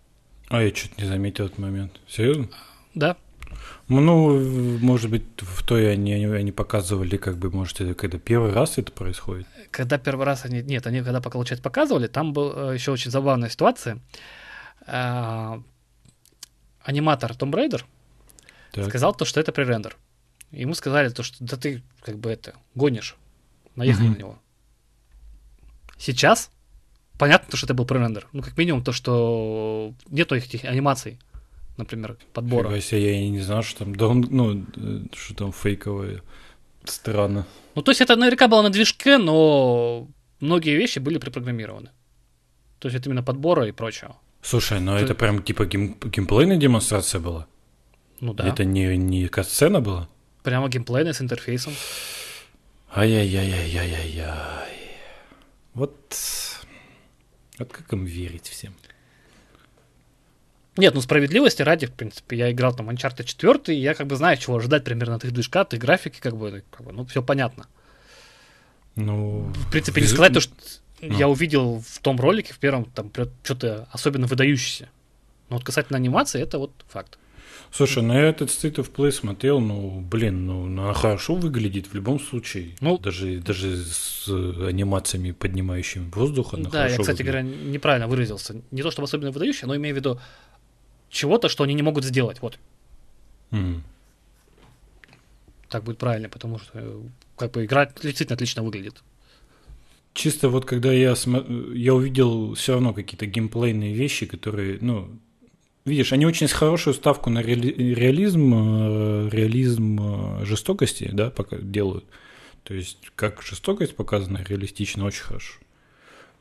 [0.49, 2.01] А я что-то не заметил этот момент.
[2.09, 2.49] Серьезно?
[2.95, 3.17] Да.
[3.89, 8.53] Ну, может быть, в той они, они, они показывали, как бы, может, это когда первый
[8.53, 9.47] раз это происходит?
[9.71, 10.63] Когда первый раз они...
[10.63, 13.99] Нет, они когда, получается, показывали, там была э, еще очень забавная ситуация.
[14.87, 15.63] А,
[16.83, 17.87] аниматор Том Брейдер
[18.73, 19.97] сказал то, что это пререндер.
[20.51, 23.17] Ему сказали то, что да ты как бы это гонишь,
[23.75, 24.15] наехали угу.
[24.15, 24.39] на него.
[25.99, 26.51] Сейчас
[27.19, 28.27] понятно, что это был пререндер.
[28.33, 31.19] Ну, как минимум, то, что нету этих анимаций
[31.77, 32.69] например, подбора.
[32.69, 34.65] Фига себе, я и не знал, что там, да, ну,
[35.13, 36.23] что там фейковое.
[36.85, 37.47] Странно.
[37.75, 40.09] Ну, то есть это наверняка было на движке, но
[40.41, 41.91] многие вещи были препрограммированы.
[42.79, 44.17] То есть это именно подбора и прочего.
[44.43, 47.47] Слушай, ну это прям типа гейм, геймплейная демонстрация была?
[48.21, 48.49] Ну да.
[48.49, 50.09] Это не, не катсцена была?
[50.43, 51.73] Прямо геймплейная с интерфейсом.
[52.95, 54.69] Ай-яй-яй-яй-яй-яй.
[55.75, 55.95] Вот...
[57.59, 58.75] Вот как им верить всем?
[60.77, 64.17] Нет, ну справедливости ради, в принципе, я играл там Uncharted 4, и я как бы
[64.17, 67.05] знаю, чего ожидать примерно от их движка, от их графики, как бы, как бы ну,
[67.05, 67.67] все понятно.
[68.97, 70.55] Ну, в принципе, не сказать то, что
[71.03, 71.19] ну.
[71.19, 73.11] я увидел в том ролике, в первом, там,
[73.43, 74.89] что-то особенно выдающееся.
[75.51, 77.19] Но вот касательно анимации, это вот факт.
[77.71, 81.95] Слушай, ну я этот State of Play смотрел, ну, блин, ну, она хорошо выглядит в
[81.95, 82.77] любом случае.
[82.81, 87.27] Ну, даже, даже с анимациями, поднимающими воздух, она Да, я, кстати выглядит.
[87.27, 88.57] говоря, неправильно выразился.
[88.71, 90.21] Не то, чтобы особенно выдающая, но имею в виду,
[91.13, 92.41] чего-то, что они не могут сделать.
[92.43, 92.59] Вот.
[93.53, 93.83] Mm.
[95.69, 97.03] Так будет правильно, потому что
[97.37, 99.03] как бы игра действительно отлично выглядит.
[100.15, 101.73] Чисто вот когда я, см...
[101.75, 105.09] я увидел все равно какие-то геймплейные вещи, которые, ну,
[105.85, 112.05] видишь, они очень с хорошую ставку на реализм, э, реализм э, жестокости, да, пока делают.
[112.65, 115.55] То есть, как жестокость показана реалистично, очень хорошо.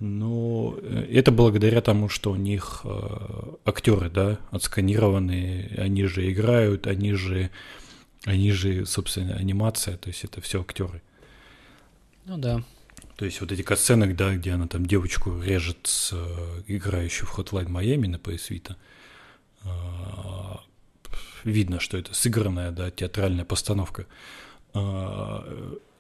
[0.04, 0.78] Ну,
[1.12, 7.52] это благодаря тому, что у них э, актеры, да, отсканированы, они же играют, они же,
[8.26, 11.04] они же, собственно, анимация, то есть это все актеры.
[12.26, 12.64] Ну да.
[13.16, 17.38] То есть вот эти катсцены, да, где она там девочку режет с э, играющей в
[17.38, 18.76] Hotline Miami на PS Vita,
[19.64, 19.70] э,
[21.44, 24.08] видно, что это сыгранная, да, театральная постановка.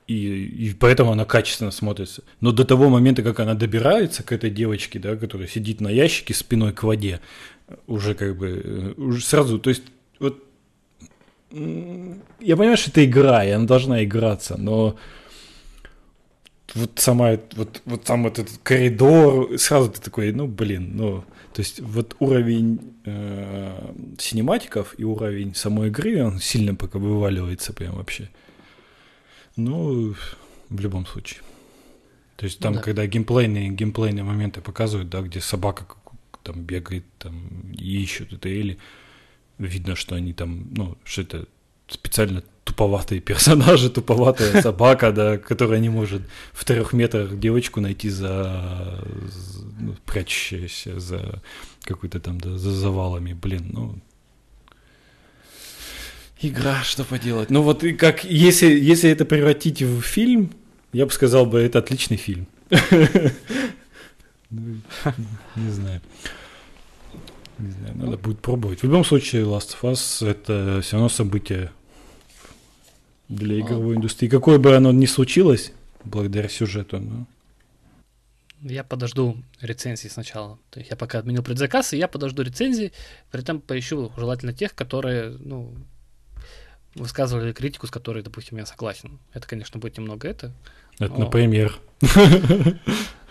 [0.08, 2.24] И, и поэтому она качественно смотрится.
[2.42, 6.34] Но до того момента, как она добирается к этой девочке, да, которая сидит на ящике
[6.34, 7.22] спиной к воде,
[7.88, 8.62] уже как бы
[8.98, 9.84] э, уже сразу, то есть
[10.20, 10.44] вот
[11.52, 14.98] я понимаю, что это игра, и она должна играться, но
[16.74, 21.82] вот сама вот, вот сам этот коридор, сразу ты такой, ну блин, ну то есть
[21.82, 28.30] вот уровень э, синематиков и уровень самой игры, он сильно пока вываливается прям вообще.
[29.64, 30.16] Ну,
[30.70, 31.42] в любом случае.
[32.38, 32.84] То есть там, ну, да.
[32.84, 35.86] когда геймплейные, геймплейные моменты показывают, да, где собака
[36.44, 38.80] там бегает, там, и ищут это, или
[39.60, 41.46] видно, что они там, ну, что это
[41.88, 49.04] специально туповатые персонажи, туповатая собака, да, которая не может в трех метрах девочку найти за,
[49.80, 51.42] ну, прячущаяся за
[51.84, 53.96] какой-то там, да, за завалами, блин, ну,
[56.42, 57.50] Игра, что поделать.
[57.50, 60.52] Ну вот как, если, если это превратить в фильм,
[60.92, 62.48] я бы сказал бы, это отличный фильм.
[64.54, 64.82] Ну,
[65.56, 66.02] не знаю.
[67.58, 68.82] Не знаю, надо будет пробовать.
[68.82, 71.72] В любом случае, Last of Us это все равно событие
[73.30, 74.28] для игровой индустрии.
[74.28, 75.72] Какое бы оно ни случилось,
[76.04, 77.00] благодаря сюжету.
[77.00, 77.28] Но...
[78.62, 80.60] Я подожду рецензии сначала.
[80.70, 82.92] То есть я пока отменил предзаказ, и я подожду рецензии,
[83.32, 85.74] при этом поищу желательно тех, которые, ну,
[86.96, 89.20] высказывали критику, с которой, допустим, я согласен.
[89.34, 90.52] Это, конечно, будет немного это.
[91.00, 91.26] Это, но...
[91.26, 91.78] например.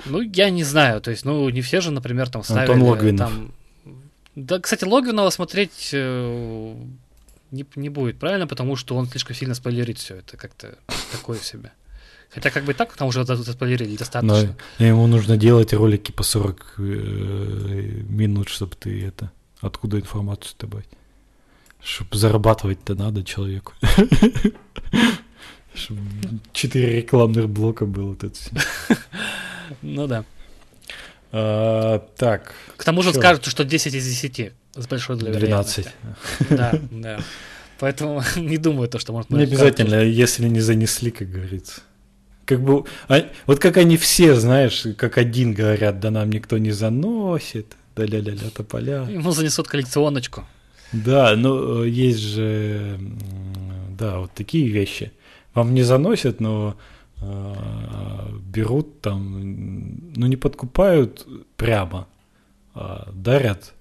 [0.06, 1.02] Ну, я не знаю.
[1.02, 2.72] То есть, ну, не все же, например, там ставили...
[2.72, 3.30] Антон Логвинов.
[3.30, 3.52] Там...
[4.34, 6.74] Да, кстати, Логвинова смотреть э,
[7.50, 8.46] не, не будет, правильно?
[8.46, 10.16] Потому что он слишком сильно спойлерит все.
[10.16, 10.78] Это как-то
[11.12, 11.72] такое себе.
[12.30, 14.56] Хотя как бы и так, там уже заспойлерили достаточно.
[14.78, 16.82] Но ему нужно делать ролики по 40 э,
[18.08, 19.30] минут, чтобы ты это...
[19.60, 20.88] Откуда информацию добавить?
[21.82, 23.72] Чтобы зарабатывать-то надо человеку.
[25.74, 26.00] Чтобы
[26.52, 28.16] четыре рекламных блока было.
[29.82, 30.24] Ну да.
[31.32, 32.54] А, так.
[32.76, 35.86] К тому же скажут, что 10 из 10 с большой долей 12.
[36.50, 37.20] Да, да.
[37.78, 39.30] Поэтому не думаю, то, что может...
[39.30, 41.80] Не обязательно, если не занесли, как говорится.
[42.44, 46.72] как бы, а, вот как они все, знаешь, как один говорят, да нам никто не
[46.72, 49.04] заносит, да ля-ля-ля тополя.
[49.08, 50.44] Ему занесут коллекционочку.
[50.92, 52.98] Да, но э, есть же,
[53.98, 55.12] да, вот такие вещи.
[55.54, 56.76] Вам не заносят, но
[57.20, 57.54] э,
[58.42, 61.26] берут там, ну не подкупают
[61.56, 62.08] прямо,
[62.74, 63.74] а дарят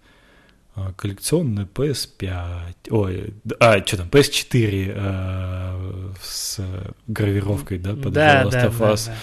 [0.75, 6.59] а, коллекционную PS5, ой, а, что там, PS4 э, с
[7.07, 9.07] гравировкой, да, под да, Last of Us.
[9.07, 9.17] Да, да.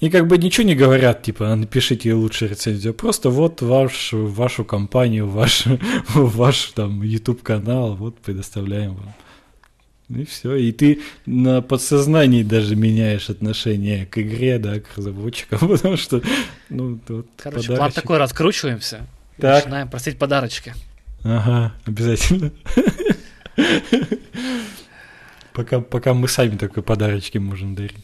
[0.00, 5.28] И как бы ничего не говорят, типа, напишите лучшую рецензию, просто вот ваш, вашу компанию,
[5.28, 5.64] ваш,
[6.14, 9.14] ваш там YouTube канал, вот предоставляем вам.
[10.08, 10.54] И все.
[10.54, 16.22] И ты на подсознании даже меняешь отношение к игре, да, к разработчикам, потому что,
[16.70, 17.76] ну, вот Короче, подарочек.
[17.76, 19.06] план такой, раскручиваемся.
[19.36, 19.64] Так.
[19.64, 20.74] Начинаем просить подарочки.
[21.24, 22.52] Ага, обязательно.
[25.52, 27.96] Пока, пока мы сами такой подарочки можем дарить.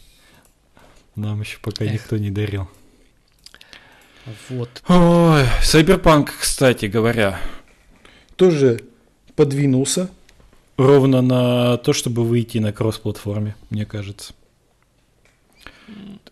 [1.17, 1.93] Нам еще пока Эх.
[1.93, 2.69] никто не дарил.
[4.49, 4.83] Вот.
[4.89, 7.39] Ой, Cyberpunk, кстати говоря,
[8.37, 8.81] тоже
[9.37, 10.11] подвинулся
[10.77, 14.35] ровно на то, чтобы выйти на кросс-платформе, мне кажется.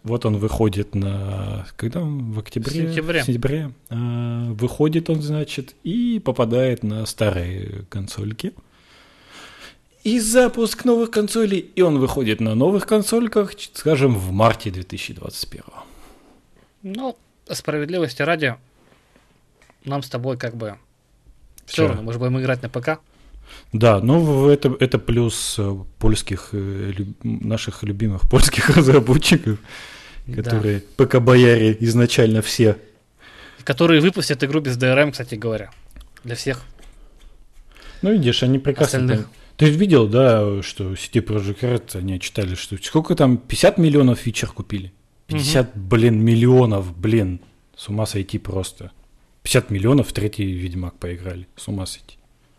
[0.03, 1.67] Вот он выходит на...
[1.77, 2.33] Когда он?
[2.33, 2.71] В октябре?
[2.71, 3.23] В сентябре.
[3.23, 3.73] В сентябре.
[3.91, 8.53] А, выходит он, значит, и попадает на старые консольки.
[10.05, 15.63] И запуск новых консолей, и он выходит на новых консольках, скажем, в марте 2021.
[16.83, 17.17] Ну,
[17.49, 18.57] справедливости ради,
[19.85, 20.77] нам с тобой как бы
[21.67, 23.01] все равно, мы же будем играть на ПК.
[23.73, 29.59] Да, ну это, это плюс э, польских, э, наших любимых польских разработчиков,
[30.35, 31.05] которые да.
[31.05, 32.77] ПК-бояре изначально все.
[33.63, 35.71] Которые выпустят игру без DRM, кстати говоря,
[36.25, 36.63] для всех.
[38.01, 38.99] Ну, видишь, они прекрасно...
[38.99, 39.29] Остальных.
[39.63, 44.51] Ты видел, да, что CD Projekt Red, они читали, что сколько там, 50 миллионов фичер
[44.51, 44.93] купили?
[45.29, 45.81] 50, угу.
[45.85, 47.41] блин, миллионов, блин,
[47.77, 48.91] с ума сойти просто.
[49.45, 52.17] 50 миллионов в третий Ведьмак поиграли, с ума сойти.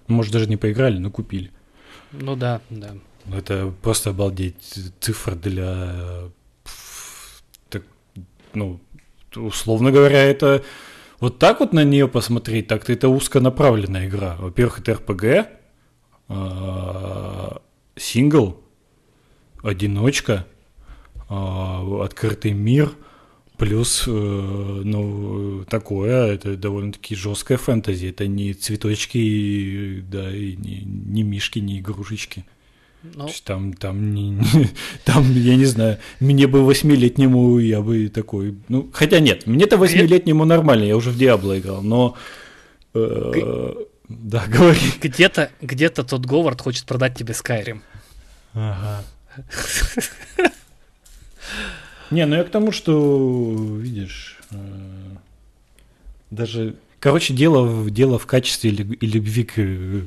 [0.08, 1.52] Может, даже не поиграли, но купили.
[2.14, 2.96] Ну да, да.
[3.30, 4.80] Это просто обалдеть.
[5.02, 6.30] Цифра для...
[7.68, 7.84] Так,
[8.54, 8.80] ну,
[9.36, 10.64] условно говоря, это...
[11.20, 14.38] Вот так вот на нее посмотреть, так это узконаправленная игра.
[14.40, 15.63] Во-первых, это РПГ,
[17.96, 18.62] сингл,
[19.62, 20.46] одиночка,
[21.30, 22.92] а, открытый мир–
[23.58, 28.08] Плюс, э, ну, такое, это довольно-таки жесткая фэнтези.
[28.08, 32.46] Это не цветочки, да, и не, не мишки, не игрушечки.
[33.04, 33.28] Ну.
[33.28, 34.42] Есть там, там, не,
[35.06, 40.46] там, я не знаю, мне бы восьмилетнему я бы такой, ну, хотя нет, мне-то восьмилетнему
[40.46, 42.16] нормально, я уже в Диабло играл, но,
[42.94, 43.74] э,
[44.22, 44.80] да, говори.
[45.02, 47.82] Где-то, где-то тот Говард хочет продать тебе Skyrim.
[48.54, 49.04] Ага.
[52.12, 55.16] Не, ну я к тому, что, видишь, э,
[56.30, 59.56] даже, короче, дело, дело в качестве и любви к,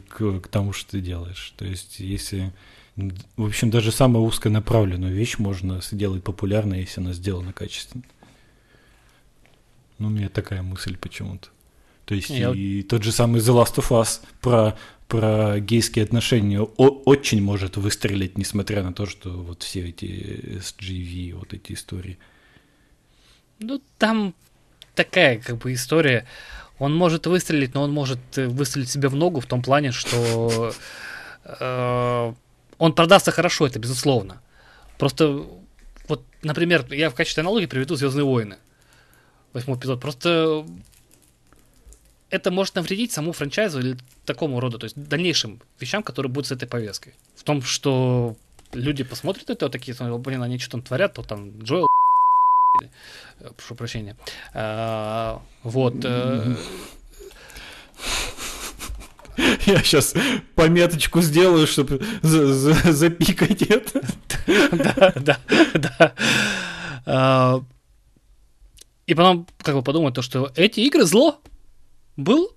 [0.09, 1.53] к, к тому, что ты делаешь.
[1.57, 2.53] То есть, если,
[2.95, 8.05] в общем, даже самую узконаправленную вещь можно сделать популярной, если она сделана качественно.
[9.99, 11.49] Ну, у меня такая мысль почему-то.
[12.07, 12.53] То есть я...
[12.53, 14.77] и тот же самый The Last of Us про
[15.09, 21.55] про гейские отношения очень может выстрелить, несмотря на то, что вот все эти SGV, вот
[21.55, 22.19] эти истории.
[23.61, 24.35] Ну, там
[24.95, 26.27] такая как бы история.
[26.79, 30.73] Он может выстрелить, но он может э, выстрелить себе в ногу в том плане, что
[31.45, 32.33] э,
[32.79, 34.42] он продастся хорошо, это безусловно.
[34.99, 35.47] Просто,
[36.09, 38.57] вот, например, я в качестве аналогии приведу Звездные войны.
[39.53, 40.01] Восьмой эпизод.
[40.01, 40.66] Просто
[42.31, 46.53] это может навредить саму франчайзу или такому роду, то есть дальнейшим вещам, которые будут с
[46.53, 47.15] этой повесткой.
[47.37, 48.37] В том, что
[48.73, 51.87] люди посмотрят это, вот такие, блин, они что там творят, то там Джоэл
[53.57, 54.17] прошу прощения.
[54.55, 55.95] А, вот.
[56.05, 56.57] Э,
[59.67, 60.15] Я сейчас
[60.55, 64.01] пометочку сделаю, чтобы за за запикать это.
[64.73, 65.39] Да, да,
[65.75, 66.12] да.
[67.05, 67.61] А,
[69.07, 71.41] и потом как бы подумать то, что эти игры зло
[72.17, 72.51] был.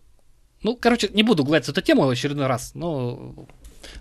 [0.61, 3.47] Ну, короче, не буду в эту тему в очередной раз, но...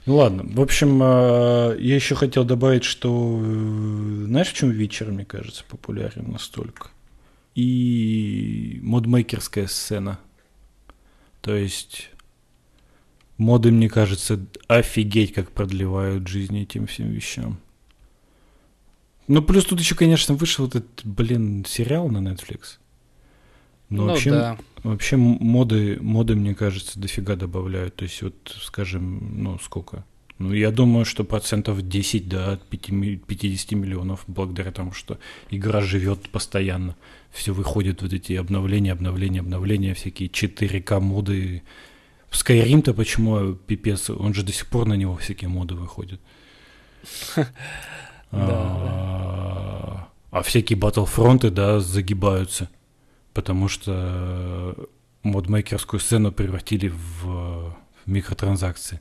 [0.07, 5.11] Ну ладно, в общем, э, я еще хотел добавить, что э, знаешь, в чем вечер,
[5.11, 6.89] мне кажется, популярен настолько?
[7.55, 10.19] И модмейкерская сцена.
[11.41, 12.11] То есть
[13.39, 17.59] моды, мне кажется, офигеть, как продлевают жизнь этим всем вещам.
[19.29, 22.79] Ну, плюс тут еще, конечно, вышел этот, блин, сериал на Netflix.
[23.91, 24.59] Но ну, вообще, да.
[24.83, 27.97] вообще моды, моды, мне кажется, дофига добавляют.
[27.97, 30.05] То есть, вот, скажем, ну, сколько?
[30.39, 35.19] Ну, я думаю, что процентов 10 до да, 50 миллионов, благодаря тому, что
[35.51, 36.97] игра живет постоянно.
[37.33, 41.63] Все выходит вот эти обновления, обновления, обновления, всякие 4К моды.
[42.31, 44.11] Skyrim-то почему пипец?
[44.11, 46.21] Он же до сих пор на него всякие моды выходят.
[48.31, 52.69] А, а всякие Battlefront, да, загибаются.
[53.39, 54.75] Потому что
[55.23, 57.73] модмейкерскую сцену превратили в
[58.05, 59.01] микротранзакции.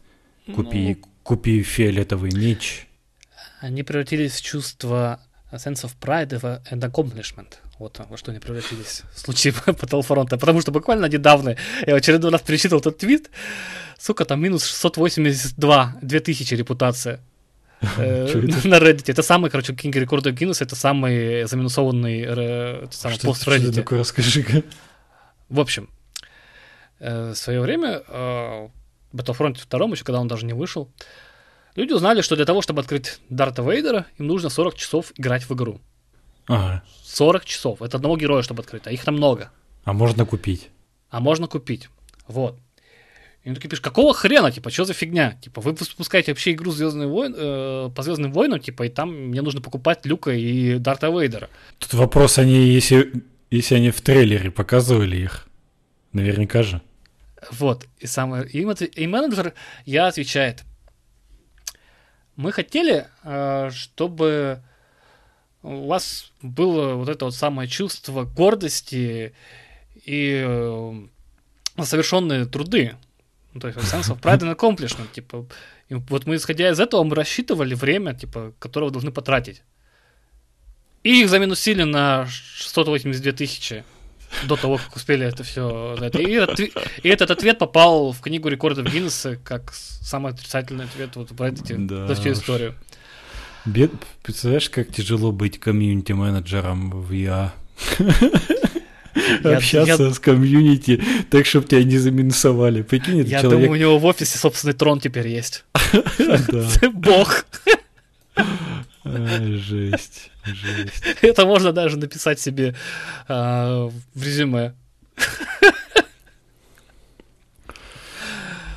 [0.53, 2.87] Купи, ну, купи фиолетовый меч.
[3.61, 5.19] Они превратились в чувство
[5.51, 6.29] sense of pride
[6.69, 7.55] and accomplishment.
[7.79, 10.29] Вот во что они превратились в случае Battlefront.
[10.37, 11.55] Потому что буквально недавно
[11.87, 13.31] я в очередной раз перечитал тот твит.
[13.97, 17.21] Сука, там минус 682, 2000 репутация.
[17.81, 18.25] Э,
[18.63, 19.11] на Reddit.
[19.11, 22.25] Это самый, короче, King рекордов Гиннесса, это самый заминусованный
[23.23, 23.73] пост в Reddit.
[23.73, 24.63] такое, расскажи-ка.
[25.49, 25.89] В общем,
[26.99, 28.69] э, в свое время э,
[29.13, 30.89] Battlefront 2, еще когда он даже не вышел,
[31.75, 35.53] люди узнали, что для того, чтобы открыть Дарта Вейдера, им нужно 40 часов играть в
[35.53, 35.79] игру.
[36.47, 36.83] Ага.
[37.03, 37.81] 40 часов.
[37.81, 39.51] Это одного героя, чтобы открыть, а их там много.
[39.83, 40.69] А можно купить.
[41.09, 41.89] А можно купить.
[42.27, 42.59] Вот.
[43.47, 45.37] И он такие пишут, какого хрена, типа, что за фигня?
[45.41, 49.41] Типа, вы выпускаете вообще игру Звездные войны, э, по Звездным войнам, типа, и там мне
[49.41, 51.49] нужно покупать Люка и Дарта Вейдера.
[51.77, 55.47] Тут вопрос, они, если, если они в трейлере показывали их,
[56.11, 56.81] наверняка же.
[57.49, 59.53] Вот, и самое, и, и менеджер
[59.85, 60.65] я отвечает,
[62.35, 64.61] мы хотели, э, чтобы
[65.63, 69.33] у вас было вот это вот самое чувство гордости
[70.03, 70.93] и э,
[71.81, 72.97] совершенные труды.
[73.57, 75.11] Ну, то есть sense of pride and accomplishment.
[75.11, 75.47] Типа,
[75.89, 79.63] и вот мы, исходя из этого, мы рассчитывали время, типа, которое вы должны потратить.
[81.01, 83.83] И их заминусили на 682 тысячи
[84.43, 85.95] до того, как успели это все.
[85.95, 91.31] И этот, и этот ответ попал в книгу рекордов Гиннесса как самый отрицательный ответ вот
[91.31, 92.75] в Reddit да за всю историю.
[93.65, 93.91] Бед...
[94.21, 97.53] Представляешь, как тяжело быть комьюнити-менеджером в ИА?
[99.43, 100.13] Общаться я...
[100.13, 102.81] с комьюнити, так, чтобы тебя не заминусовали.
[102.81, 103.51] Прикинь, Я человек...
[103.51, 105.63] думаю, у него в офисе собственный трон теперь есть.
[106.93, 107.45] Бог.
[109.03, 111.03] Жесть, жесть.
[111.21, 112.75] Это можно даже написать себе
[113.27, 114.73] а, в резюме.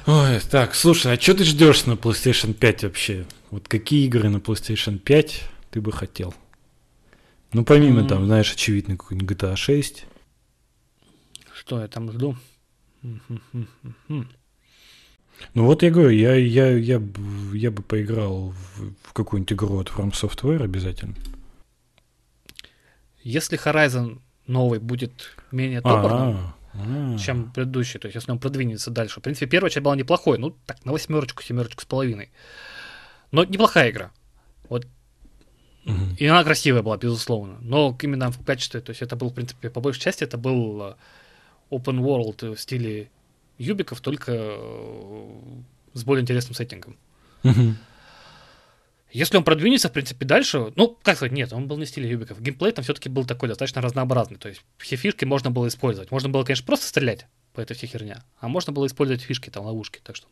[0.07, 3.26] Ой, так, слушай, а что ты ждешь на PlayStation 5 вообще?
[3.51, 6.34] Вот какие игры на PlayStation 5 ты бы хотел?
[7.53, 8.09] Ну, помимо mm-hmm.
[8.09, 10.07] там, знаешь, очевидно, какой-нибудь GTA 6.
[11.71, 12.37] Что я там жду?
[15.55, 17.01] Ну вот я говорю, я, я, я,
[17.55, 21.14] я бы поиграл в, в какую-нибудь игру от From Software обязательно.
[23.23, 27.18] Если Horizon новый будет менее топорным, А-а-а.
[27.18, 29.21] чем предыдущий, то есть если он продвинется дальше.
[29.21, 32.33] В принципе, первая часть была неплохой, ну так, на восьмерочку, семерочку с половиной.
[33.31, 34.11] Но неплохая игра.
[34.68, 34.89] Вот.
[36.18, 37.59] И она красивая была, безусловно.
[37.61, 40.83] Но именно в качестве, то есть это был, в принципе, по большей части, это был
[40.83, 40.95] э,
[41.71, 43.11] open world в стиле
[43.59, 45.41] юбиков, только э,
[45.95, 46.97] с более интересным сеттингом.
[47.45, 47.75] Угу.
[49.12, 52.09] Если он продвинется, в принципе, дальше, ну, как сказать, нет, он был не в стиле
[52.09, 52.41] юбиков.
[52.41, 54.39] Геймплей там все-таки был такой достаточно разнообразный.
[54.39, 56.11] То есть все фишки можно было использовать.
[56.11, 59.64] Можно было, конечно, просто стрелять по этой всей херня, а можно было использовать фишки, там,
[59.64, 60.01] ловушки.
[60.05, 60.29] Так что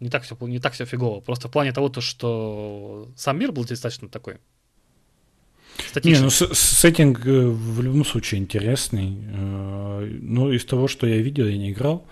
[0.00, 1.20] не так все, не так все фигово.
[1.20, 4.38] Просто в плане того, то, что сам мир был достаточно такой
[6.04, 9.16] не, ну сеттинг э, в любом случае интересный.
[10.20, 12.06] Но из того, что я видел, я не играл.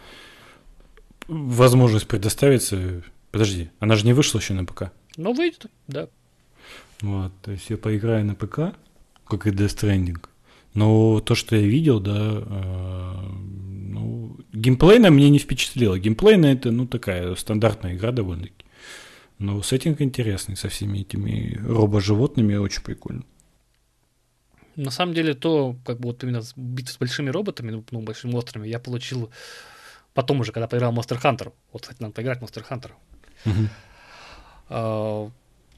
[1.29, 3.03] Возможность предоставится.
[3.31, 4.93] Подожди, она же не вышла еще на ПК.
[5.17, 6.09] Ну, выйдет, да.
[7.01, 8.75] Вот, то есть я поиграю на ПК,
[9.25, 10.19] как и Death Stranding.
[10.75, 13.15] Но то, что я видел, да, э,
[13.89, 15.99] ну, геймплейно мне не впечатлило.
[15.99, 18.65] Геймплейно это, ну, такая стандартная игра довольно-таки.
[19.39, 23.25] Но сеттинг интересный со всеми этими робо-животными, очень прикольно.
[24.81, 28.33] На самом деле, то, как бы вот именно битва с большими роботами, ну, ну, большими
[28.33, 29.31] монстрами, я получил
[30.15, 31.53] потом уже, когда поиграл Monster Hunter.
[31.73, 32.93] Вот, кстати, надо поиграть в Monster Hunter.
[33.45, 33.69] Uh-huh.
[34.71, 35.31] А,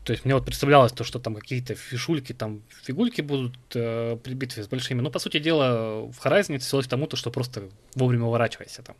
[0.05, 4.35] то есть мне вот представлялось то, что там какие-то фишульки, там фигульки будут э, при
[4.35, 5.01] битве с большими.
[5.01, 8.83] Но, по сути дела, в Horizon это свелось к тому, то, что просто вовремя уворачивайся
[8.83, 8.97] там,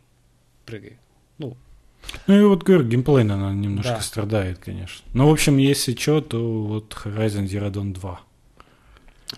[0.65, 0.97] прыгай.
[1.37, 1.55] Ну,
[2.27, 4.01] ну и вот, говорю, геймплей, она немножко да.
[4.01, 5.05] страдает, конечно.
[5.13, 8.19] Но, в общем, если что, то вот Horizon Zero Dawn 2.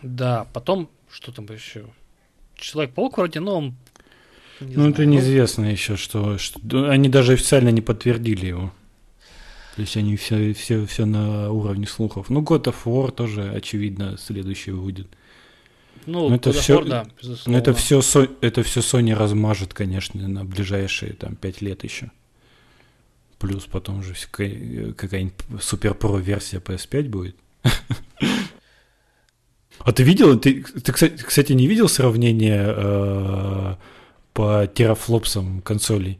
[0.02, 1.86] Да, потом, что там еще?
[2.56, 3.76] Человек-паук вроде, но он...
[4.62, 6.90] Не ну, знаю, это неизвестно еще, что, что...
[6.90, 8.74] Они даже официально не подтвердили его.
[9.76, 12.30] То есть они все, все, все на уровне слухов.
[12.30, 15.08] Ну, God of War тоже, очевидно, следующий будет.
[16.06, 17.52] Ну, но это все, War, да, безусловно.
[17.52, 18.02] Но это все,
[18.40, 22.12] это все Sony размажет, конечно, на ближайшие там пять лет еще.
[23.38, 27.36] Плюс потом уже какая-нибудь супер про версия PS5 будет.
[29.86, 33.76] А ты видел, ты, ты кстати, не видел сравнение э,
[34.34, 36.20] по терафлопсам консолей?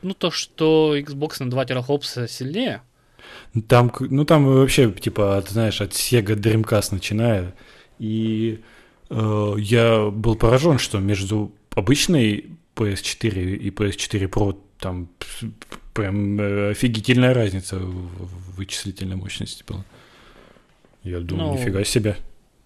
[0.00, 2.80] Ну, то, что Xbox на 2 терафлопса сильнее.
[3.68, 7.54] Там, ну, там вообще, типа, ты знаешь, от Sega Dreamcast начиная.
[7.98, 8.60] И
[9.10, 15.10] э, я был поражен, что между обычной PS4 и PS4 Pro там
[15.92, 19.84] прям э, офигительная разница в вычислительной мощности была.
[21.02, 22.16] Я думаю, ну, нифига себе.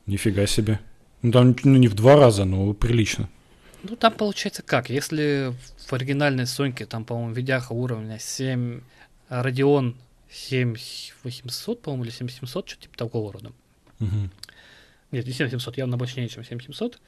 [0.07, 0.81] Нифига себе.
[1.23, 3.29] Ну, там ну, не в два раза, но прилично.
[3.83, 4.91] Ну, там получается как?
[4.91, 5.55] Если
[5.87, 8.81] в оригинальной Соньке, там, по-моему, видяха уровня 7,
[9.31, 9.95] Radeon
[10.31, 13.53] 7800, по-моему, или 7700, что-то типа такого рода.
[14.01, 14.31] Угу.
[15.13, 17.01] Нет, не 7700, явно мощнее, чем 7700.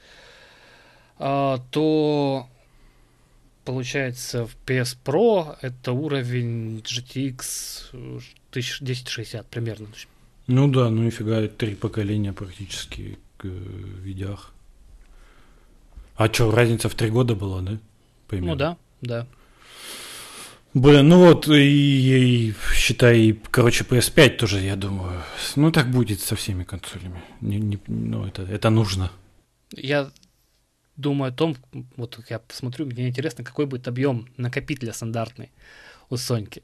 [1.19, 2.47] А, то
[3.65, 7.89] получается в PS Pro это уровень GTX
[8.51, 9.87] 1060 примерно.
[10.47, 14.53] Ну да, ну нифига, три поколения практически к э, видях.
[16.15, 17.77] А что, разница в три года была, да?
[18.27, 18.51] Примерно.
[18.51, 19.27] Ну да, да.
[20.73, 25.23] Блин, ну вот, и, и считай, короче, PS5 тоже, я думаю,
[25.55, 27.21] ну так будет со всеми консолями.
[27.41, 29.11] Не, не, ну, это, это нужно.
[29.71, 30.11] Я
[30.95, 31.55] думаю о том,
[31.95, 35.51] вот я посмотрю, мне интересно, какой будет объем накопителя стандартный
[36.09, 36.63] у Соньки.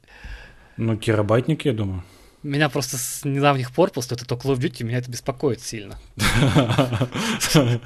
[0.76, 2.02] Ну, терабайтник, я думаю.
[2.44, 5.98] Меня просто с недавних пор, после этого Call of Duty, меня это беспокоит сильно.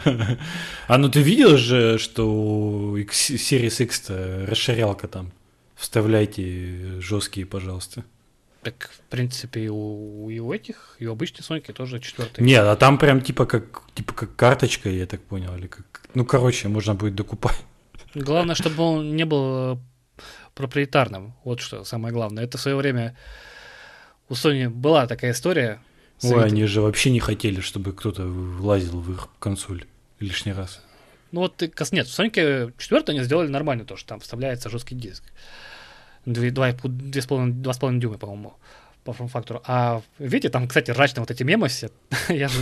[0.89, 4.11] А ну ты видел же, что Series X
[4.49, 5.31] расширялка там?
[5.77, 8.05] Вставляйте жесткие, пожалуйста.
[8.63, 12.43] Так, в принципе, и у, и у этих, и у обычной Соньки тоже четвертый.
[12.45, 16.03] Нет, а там прям типа как, типа как карточка, я так понял, или как...
[16.15, 17.63] Ну, короче, можно будет докупать.
[18.17, 19.77] Главное, чтобы он не был э,
[20.57, 21.35] проприетарным.
[21.45, 22.43] Вот что самое главное.
[22.43, 23.17] Это в свое время
[24.29, 25.81] у Sony была такая история.
[26.23, 28.25] Ой, они же вообще не хотели, чтобы кто-то
[28.61, 29.85] лазил в их консоль
[30.21, 30.83] лишний раз.
[31.31, 35.23] Ну вот нет, в Sonic 4 они сделали нормально то, что там вставляется жесткий диск.
[36.27, 38.55] 2,5 дюйма, по-моему
[39.05, 39.63] по форм-фактору.
[39.67, 41.91] А видите, там, кстати, рачно вот эти мемы все.
[42.29, 42.61] я же,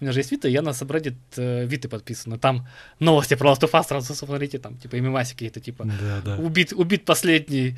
[0.00, 2.38] у меня же есть Вита, я на Subreddit э, Виты подписан.
[2.38, 2.66] Там
[2.98, 6.36] новости про Last of Us сразу смотрите, там, типа, и мемасики какие-то, типа, да, да.
[6.36, 7.76] убит, убит последний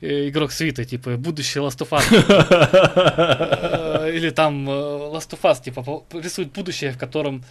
[0.00, 2.04] э, игрок Свита, типа, будущий Last of Us.
[3.96, 7.44] Э, или там э, Last of Us, типа, рисует будущее, в котором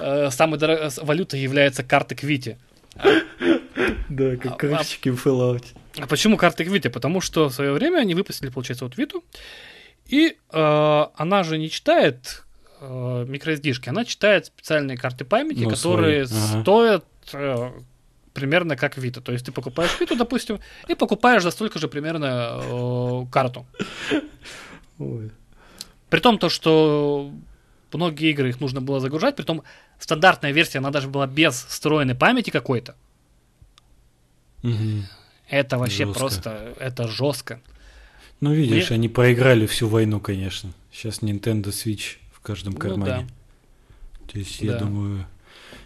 [0.00, 2.56] э, самой дорогой валютой является карта Квити.
[4.08, 5.64] Да, как а, карточки в Fallout.
[5.98, 6.90] А почему карты Вита?
[6.90, 9.24] Потому что в свое время они выпустили, получается, вот Виту,
[10.06, 12.44] и э, она же не читает
[12.80, 16.60] э, microSD-шки, она читает специальные карты памяти, ну, которые ага.
[16.62, 17.70] стоят э,
[18.34, 19.20] примерно как Вита.
[19.20, 23.66] То есть ты покупаешь Виту, допустим, и покупаешь за столько же примерно э, карту.
[24.98, 25.30] Ой.
[26.10, 27.32] При том, то, что
[27.92, 29.62] многие игры их нужно было загружать, при том
[29.98, 32.94] стандартная версия, она даже была без встроенной памяти какой-то.
[34.62, 35.02] Угу.
[35.48, 36.18] Это вообще жестко.
[36.18, 37.60] просто, это жестко.
[38.40, 38.96] Ну, видишь, Мне...
[38.96, 40.72] они проиграли всю войну, конечно.
[40.92, 43.14] Сейчас Nintendo Switch в каждом кармане.
[43.14, 44.32] Ну, да.
[44.32, 44.72] То есть, да.
[44.72, 45.26] я думаю...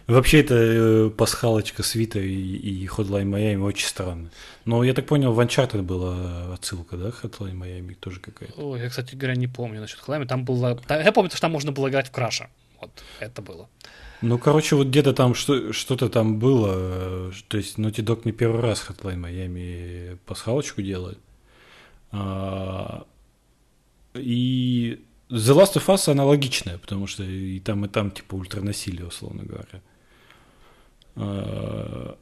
[0.07, 4.29] Вообще, это э, пасхалочка с Vita и, и Hotline Miami очень странно.
[4.65, 8.59] Но я так понял, в Uncharted была отсылка, да, Hotline Miami тоже какая-то.
[8.59, 10.25] Ой, я, кстати говоря, не помню насчет Hotline.
[10.25, 10.81] Там было...
[10.89, 12.49] Я помню, что там можно было играть в Краша.
[12.81, 13.69] Вот, это было.
[14.21, 17.31] Ну, короче, вот где-то там что- что-то там было.
[17.47, 21.17] То есть Naughty Dog не первый раз Hotline Miami пасхалочку делает.
[22.11, 23.05] А,
[24.13, 24.99] и
[25.29, 29.81] The Last of Us аналогичная, потому что и там, и там типа ультранасилие, условно говоря.
[31.15, 32.17] А,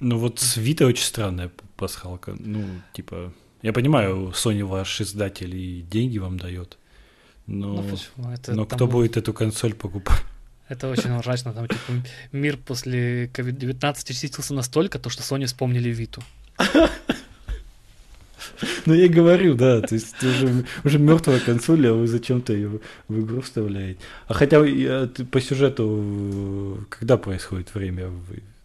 [0.00, 2.36] ну вот с Vita очень странная пасхалка.
[2.38, 6.78] Ну, типа, я понимаю, Sony ваш издатель и деньги вам дает.
[7.46, 7.82] Но,
[8.16, 10.22] ну, это, но кто будет эту консоль покупать?
[10.68, 11.52] Это очень ужасно.
[11.52, 11.92] Там, типа,
[12.32, 16.22] мир после COVID-19 очистился настолько, то, что Sony вспомнили Виту.
[18.86, 22.80] Ну, я и говорю, да, то есть уже, уже мертвая консоль, а вы зачем-то ее
[23.06, 24.00] в игру вставляете.
[24.26, 24.60] А хотя
[25.30, 28.10] по сюжету, когда происходит время?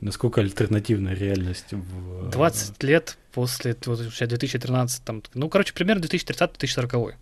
[0.02, 1.72] Насколько альтернативная реальность?
[1.72, 2.30] В...
[2.30, 7.14] 20 лет после 2013, там, ну, короче, примерно 2030-2040.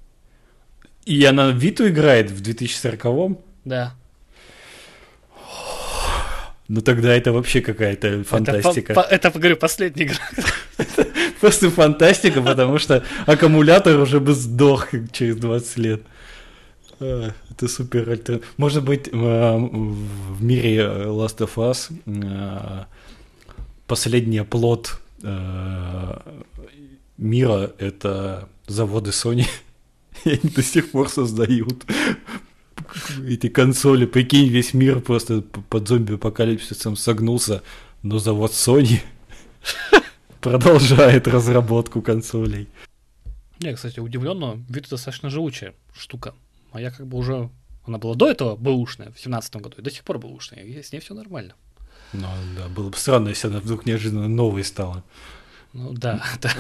[1.06, 3.38] И она Виту играет в 2040-м?
[3.66, 3.96] Да.
[6.68, 8.94] Ну тогда это вообще какая-то фантастика.
[8.94, 10.18] Это, по, это говорю, последняя игра.
[11.42, 16.02] Просто фантастика, потому что аккумулятор уже бы сдох через 20 лет.
[17.02, 18.52] А, это супер альтернатива.
[18.58, 22.88] Может быть, а, в мире Last of Us а,
[23.88, 25.00] последний оплот
[27.18, 29.48] мира— это заводы Sony.
[30.26, 31.86] И они до сих пор создают
[33.28, 34.06] эти консоли.
[34.06, 37.64] Прикинь, весь мир просто под зомби-апокалипсисом согнулся,
[38.04, 39.02] но завод Sony
[40.42, 42.68] продолжает разработку консолей.
[43.60, 46.34] Я, кстати, удивлен, но вид достаточно живучая штука.
[46.72, 47.50] А я как бы уже...
[47.86, 50.92] Она была до этого бэушная, в 17 году, и до сих пор бэушная, и с
[50.92, 51.56] ней все нормально.
[52.14, 55.04] Ну да, было бы странно, если она вдруг неожиданно новой стала.
[55.74, 56.52] Ну да, да.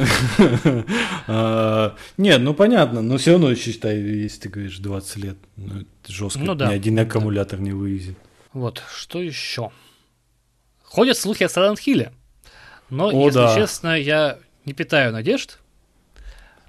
[1.27, 6.13] а, нет, ну понятно, но все равно считай, если ты говоришь 20 лет, ну это
[6.13, 8.17] жестко, ну, ни один аккумулятор не вывезет.
[8.53, 9.71] Вот, что еще?
[10.83, 12.09] Ходят слухи о Silent Hill,
[12.89, 15.59] но, если честно, я не питаю надежд.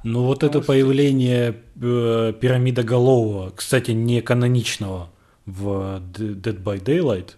[0.03, 5.11] Ну вот это появление э, пирамидоголового, кстати, не каноничного
[5.47, 7.35] в Dead by Daylight,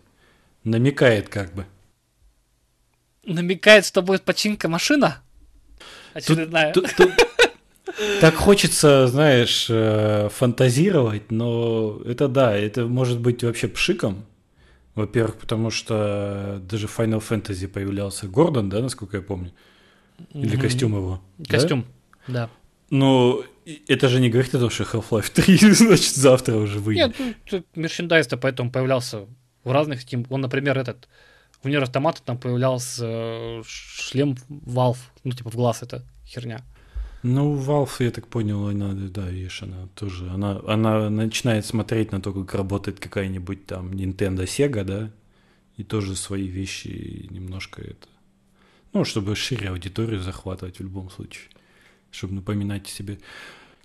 [0.65, 1.67] намекает как бы
[3.27, 5.23] намекает, что будет починка машина?
[6.15, 6.73] Очередная.
[6.73, 7.11] Тут, тут,
[8.21, 14.25] так хочется, знаешь, э, фантазировать, но это да, это может быть вообще пшиком.
[14.95, 19.53] Во-первых, потому что даже в Final Fantasy появлялся Гордон, да, насколько я помню?
[20.33, 20.61] Или mm-hmm.
[20.61, 21.21] костюм его?
[21.49, 21.85] Костюм,
[22.29, 22.47] да.
[22.47, 22.51] да.
[22.91, 23.43] Но
[23.89, 27.19] это же не говорит о том, что Half-Life 3, значит, завтра уже выйдет.
[27.19, 29.27] Нет, ну, мерчендайз-то поэтому появлялся
[29.65, 30.27] в разных Steam.
[30.31, 31.09] Он, например, этот
[31.65, 36.63] в Нир Автомата там появлялся э, шлем Valve, ну, типа в глаз эта херня.
[37.23, 42.21] Ну, Valve, я так понял, она, да, видишь, она тоже, она, она начинает смотреть на
[42.21, 45.11] то, как работает какая-нибудь там Nintendo, Sega, да,
[45.79, 48.09] и тоже свои вещи немножко это,
[48.93, 51.49] ну, чтобы шире аудиторию захватывать в любом случае,
[52.11, 53.19] чтобы напоминать себе.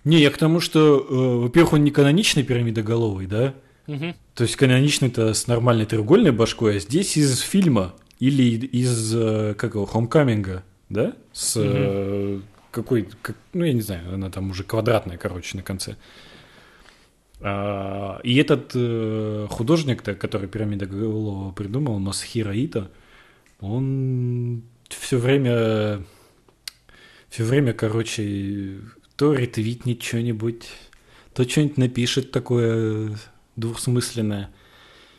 [0.04, 3.54] Не, я к тому, что, э, во-первых, он не каноничный пирамидоголовый, да,
[3.90, 4.14] Угу.
[4.34, 9.74] То есть каноничный-то с нормальной треугольной башкой, а здесь из фильма или из, э, как
[9.74, 11.14] его, Хомкаминга, да?
[11.32, 12.42] С угу.
[12.70, 15.96] какой, как, ну я не знаю, она там уже квадратная, короче, на конце.
[17.40, 22.90] А, и этот э, художник-то, который пирамида Голова придумал, Масахира Ита,
[23.60, 26.04] он все время,
[27.28, 28.78] все время, короче,
[29.16, 30.68] то ретвитнет что-нибудь,
[31.34, 33.16] то что-нибудь напишет такое
[33.60, 34.50] двухсмысленное.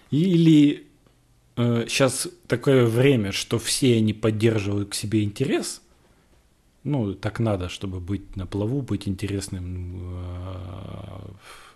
[0.09, 0.87] Или
[1.55, 5.81] э, сейчас такое время, что все они поддерживают к себе интерес.
[6.83, 11.29] Ну, так надо, чтобы быть на плаву, быть интересным, э,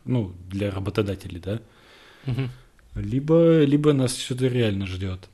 [0.05, 1.61] ну, для работодателей, да.
[2.25, 2.49] Угу.
[2.95, 5.29] Либо, либо нас что-то реально ждет.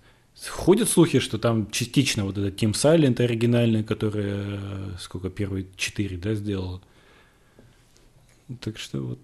[0.49, 6.17] Ходят слухи, что там частично вот этот Team Silent оригинальный, который э, сколько первые четыре,
[6.17, 6.81] да, сделал.
[8.59, 9.19] Так что вот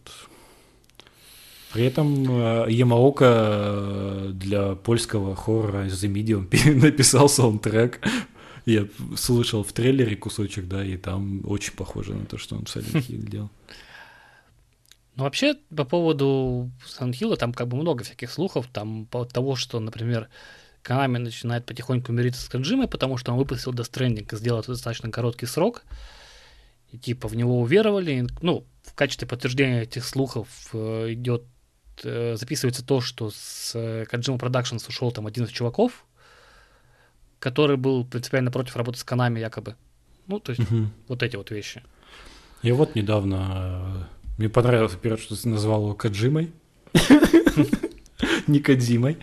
[1.78, 6.48] при этом э, Ямаока э, для польского хоррора The Medium
[6.82, 8.02] написал саундтрек.
[8.66, 13.08] Я слышал в трейлере кусочек, да, и там очень похоже на то, что он Silent
[13.08, 13.52] Hill делал.
[15.16, 19.80] Ну, вообще, по поводу Hill, там как бы много всяких слухов, там по того, что,
[19.80, 20.30] например,
[20.84, 24.72] Konami начинает потихоньку мириться с Канджимой, потому что он выпустил Death Stranding и сделал это
[24.72, 25.84] достаточно короткий срок,
[26.92, 28.26] и типа в него уверовали.
[28.42, 31.44] Ну, в качестве подтверждения этих слухов э, идет
[32.04, 36.06] записывается то, что с э, Kojima Productions ушел там один из чуваков,
[37.40, 39.76] который был принципиально против работы с Канами якобы.
[40.28, 40.88] Ну, то есть угу.
[41.08, 41.84] вот эти вот вещи.
[42.62, 44.08] Я вот недавно...
[44.10, 46.52] Э, мне понравилось, во-первых, что ты назвал его Каджимой.
[48.48, 49.18] Не Кадзимой.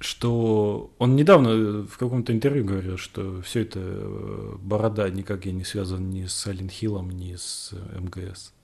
[0.00, 6.08] Что он недавно в каком-то интервью говорил, что все это э, борода никак не связан
[6.08, 8.54] ни с Silent Hill, ни с МГС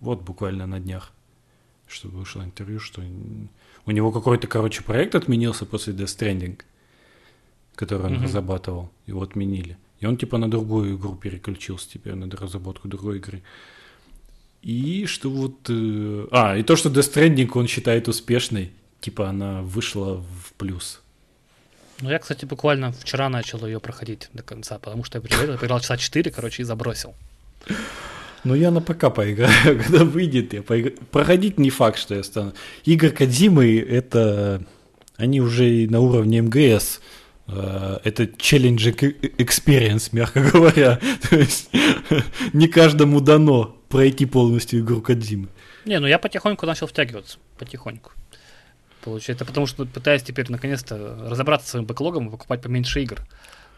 [0.00, 1.12] вот буквально на днях,
[1.86, 3.02] что вышло интервью, что
[3.86, 6.60] у него какой-то, короче, проект отменился после Death Stranding,
[7.74, 8.24] который он mm-hmm.
[8.24, 9.78] разрабатывал, его отменили.
[10.00, 13.42] И он типа на другую игру переключился теперь, на разработку другой игры.
[14.62, 15.68] И что вот...
[15.68, 21.00] Э, а, и то, что Death Stranding он считает успешной, типа она вышла в плюс.
[22.00, 25.96] Ну, я, кстати, буквально вчера начал ее проходить до конца, потому что я поиграл часа
[25.96, 27.14] 4, короче, и забросил.
[28.44, 30.96] Ну, я на ПК поиграю, когда выйдет, я поиграю.
[31.10, 32.52] Проходить не факт, что я стану.
[32.84, 34.62] Игры Кадзимы, это...
[35.16, 37.00] Они уже на уровне МГС.
[37.48, 41.00] Э, это челлендж experience, мягко говоря.
[41.28, 41.70] То есть
[42.52, 45.48] не каждому дано пройти полностью игру Кадзимы.
[45.84, 47.38] Не, ну я потихоньку начал втягиваться.
[47.58, 48.12] Потихоньку.
[49.02, 53.18] Получается, потому что пытаюсь теперь наконец-то разобраться с своим бэклогом и покупать поменьше игр.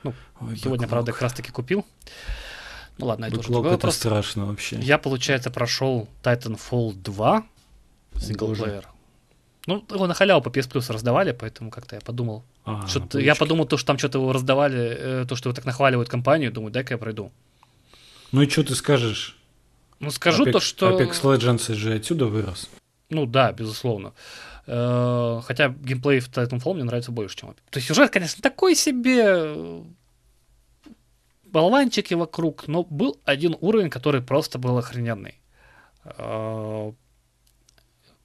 [0.03, 0.89] Ну, Ой, сегодня, бэклог.
[0.91, 1.87] правда, как раз таки купил.
[3.01, 3.97] Ну ладно, это Бэклог уже другой это вопрос.
[3.97, 4.79] страшно вообще.
[4.81, 7.45] Я, получается, прошел Titanfall 2
[8.19, 8.89] синглплеер.
[9.67, 13.35] Ну, его на халяву по PS Plus раздавали, поэтому как-то я подумал, А, что я
[13.35, 16.73] подумал, то, что там что-то его раздавали, э, то, что его так нахваливают компанию, думаю,
[16.73, 17.31] дай-ка я пройду.
[18.33, 19.37] Ну и что ты скажешь?
[19.99, 20.99] Ну скажу Apex, то, что...
[20.99, 22.71] Apex Legends же отсюда вырос.
[23.11, 24.13] Ну да, безусловно.
[24.67, 27.55] Э, хотя геймплей в Titanfall мне нравится больше, чем...
[27.71, 29.83] То есть сюжет, конечно, такой себе
[31.53, 35.35] болванчики вокруг, но был один уровень, который просто был охрененный.
[36.05, 36.93] Э,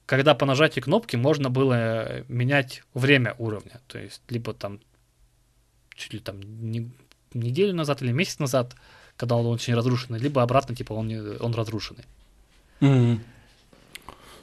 [0.06, 3.80] когда по нажатию кнопки можно было менять время уровня.
[3.88, 4.80] То есть, либо там
[5.94, 6.90] чуть ли там не,
[7.34, 8.76] неделю назад или месяц назад,
[9.16, 12.04] когда он очень разрушенный, либо обратно, типа, он, не, он разрушенный.
[12.80, 13.18] Mm-hmm.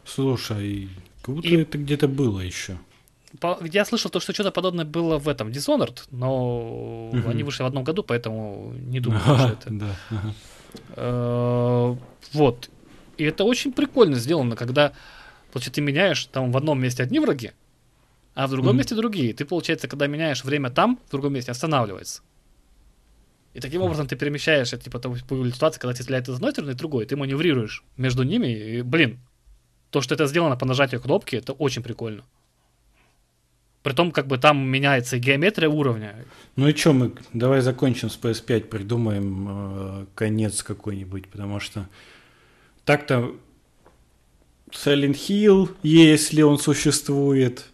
[0.05, 0.89] Слушай,
[1.21, 1.61] как будто И...
[1.61, 2.77] это где-то было еще.
[3.63, 7.29] Я слышал то, что что-то подобное было в этом Dishonored, но угу.
[7.29, 9.69] они вышли в одном году, поэтому не думаю, что это.
[9.69, 9.95] Да.
[10.95, 11.95] Э,
[12.33, 12.69] вот.
[13.17, 14.93] И это очень прикольно сделано, когда,
[15.51, 17.51] получается, ты меняешь там в одном месте одни враги,
[18.35, 19.33] а в другом месте другие.
[19.33, 22.21] Ты, получается, когда меняешь время там, в другом месте останавливается.
[23.53, 26.71] И таким образом ты перемещаешь, это, типа, появилась ситуация, когда тебе стреляет из одной стороны
[26.71, 29.19] и другой, ты маневрируешь между ними, и, блин,
[29.91, 32.23] то, что это сделано по нажатию кнопки, это очень прикольно.
[33.83, 36.15] Притом, как бы там меняется геометрия уровня.
[36.55, 41.89] Ну и что, мы давай закончим с PS5, придумаем э, конец какой-нибудь, потому что
[42.85, 43.35] так-то
[44.71, 47.65] Silent Hill, если он существует,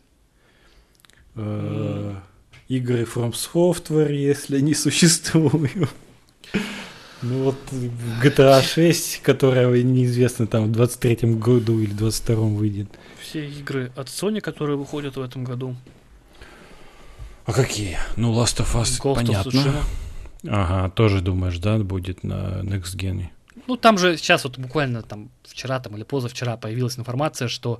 [1.36, 2.16] э, mm.
[2.70, 5.90] игры From Software, если они существуют.
[7.22, 7.56] Ну вот
[8.24, 12.88] GTA 6, которая неизвестно там в 23-м году или 22-м выйдет.
[13.22, 15.76] Все игры от Sony, которые выходят в этом году.
[17.50, 17.98] А какие?
[18.16, 19.50] Ну, Last of Us, Ghost понятно.
[19.50, 19.84] Of
[20.48, 23.26] ага, тоже думаешь, да, будет на Next Gen?
[23.66, 27.80] Ну, там же сейчас вот буквально там вчера там или позавчера появилась информация, что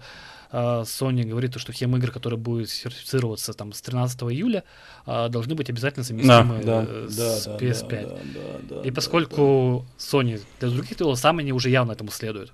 [0.52, 4.64] а, Sony говорит, что все игры, которые будут сертифицироваться там с 13 июля,
[5.06, 7.90] а, должны быть обязательно совместимы да, да, с да, PS5.
[7.90, 8.18] Да,
[8.70, 12.54] да, да, И поскольку да, Sony для других титулов сами они уже явно этому следуют.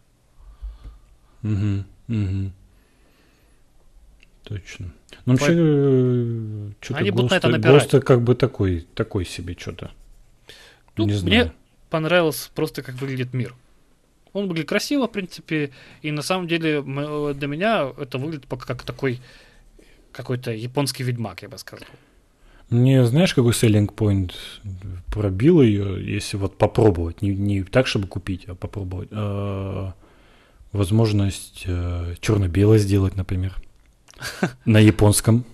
[1.44, 2.52] Угу, угу.
[4.46, 4.94] Точно.
[5.26, 7.82] Ну, вообще, э, что-то Они будут на это набирать.
[7.82, 9.92] Просто как бы такой, такой себе что-то.
[10.98, 11.46] Ну, Не знаю.
[11.46, 11.54] Мне
[11.90, 13.56] понравилось просто, как выглядит мир.
[14.34, 15.72] Он выглядит красиво, в принципе,
[16.02, 19.20] и на самом деле для меня это выглядит пока как такой
[20.12, 21.88] какой-то японский ведьмак, я бы сказал.
[22.70, 24.34] Мне, знаешь, какой selling point
[25.12, 29.10] пробил ее, если вот попробовать, не, не так, чтобы купить, а попробовать.
[29.12, 29.94] А,
[30.72, 33.56] возможность а, черно-белое сделать, например.
[34.66, 35.46] На японском,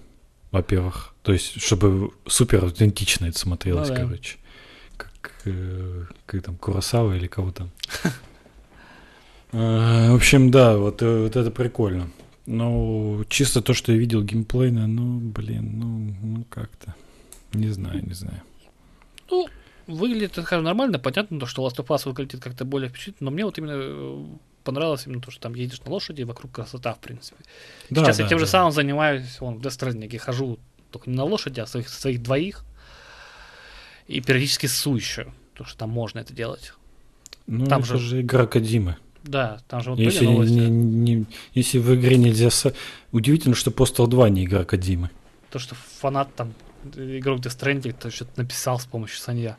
[0.52, 1.14] во-первых.
[1.24, 4.02] То есть, чтобы супер аутентично это смотрелось, ну, да.
[4.02, 4.38] короче.
[4.98, 7.72] Как, э, как там, Курасава или кого там.
[9.52, 12.10] В общем, да, вот, э, вот это прикольно.
[12.46, 16.96] Ну, чисто то, что я видел геймплейно, ну, блин, ну, ну как-то.
[17.54, 18.42] Не знаю, не знаю.
[19.30, 19.48] Ну,
[19.88, 21.00] выглядит, скажем, нормально.
[21.00, 24.26] Понятно, то, что Last of Us выглядит как-то более впечатлительно, но мне вот именно э,
[24.64, 27.38] понравилось именно то, что там едешь на лошади, вокруг красота, в принципе.
[27.90, 28.46] Да, Сейчас да, я тем да.
[28.46, 30.60] же самым занимаюсь, вон, в Death хожу
[30.92, 32.64] только не на лошади, а своих, своих двоих.
[34.08, 36.74] И периодически ссу еще, потому что там можно это делать.
[37.48, 38.00] Ну, там это же...
[38.00, 38.98] же игра Кадимы.
[39.24, 40.54] Да, там же вот если, были новости.
[40.54, 40.70] Не,
[41.16, 42.50] не, если в игре нельзя...
[43.12, 45.12] Удивительно, что Postal 2 не игра Кадимы.
[45.52, 46.54] То, что фанат там,
[46.96, 49.58] игрок Death Stranding, то что-то написал с помощью Санья.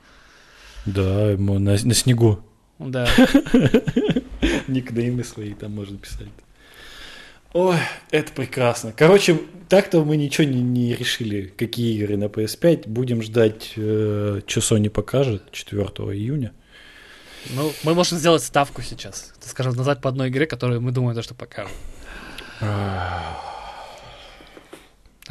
[0.84, 2.40] Да, ему на, на снегу.
[2.78, 3.08] Да.
[4.68, 6.28] Никнеймы свои там можно писать.
[7.52, 7.76] Ой,
[8.10, 8.92] это прекрасно.
[8.96, 12.88] Короче, так-то мы ничего не, не решили, какие игры на PS5.
[12.88, 16.52] Будем ждать, э, что Sony покажет 4 июня.
[17.50, 19.34] Ну, мы можем сделать ставку сейчас.
[19.40, 21.72] Скажем, назад по одной игре, которую мы думаем, то, что покажем.
[22.60, 23.36] А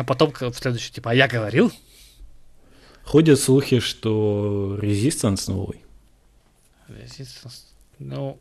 [0.05, 1.71] потом в следующий, типа, а я говорил?
[3.03, 5.81] Ходят слухи, что Resistance новый.
[7.99, 8.39] Ну...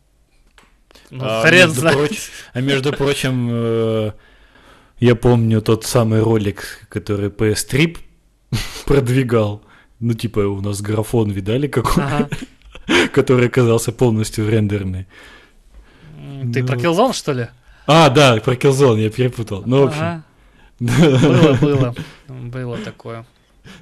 [1.11, 2.23] ну а, между прочим,
[2.53, 4.13] а между прочим, э,
[4.99, 7.99] я помню тот самый ролик, который PS3
[8.87, 9.63] продвигал.
[9.99, 12.05] Ну, типа, у нас графон видали какой?
[12.05, 12.29] Ага.
[13.13, 15.07] который оказался полностью рендерный.
[16.53, 16.67] Ты ну...
[16.67, 17.49] про Killzone, что ли?
[17.87, 19.63] А, да, про Killzone, я перепутал.
[19.67, 20.25] Ну, в общем.
[20.81, 21.95] Было, было.
[22.27, 23.27] Было такое.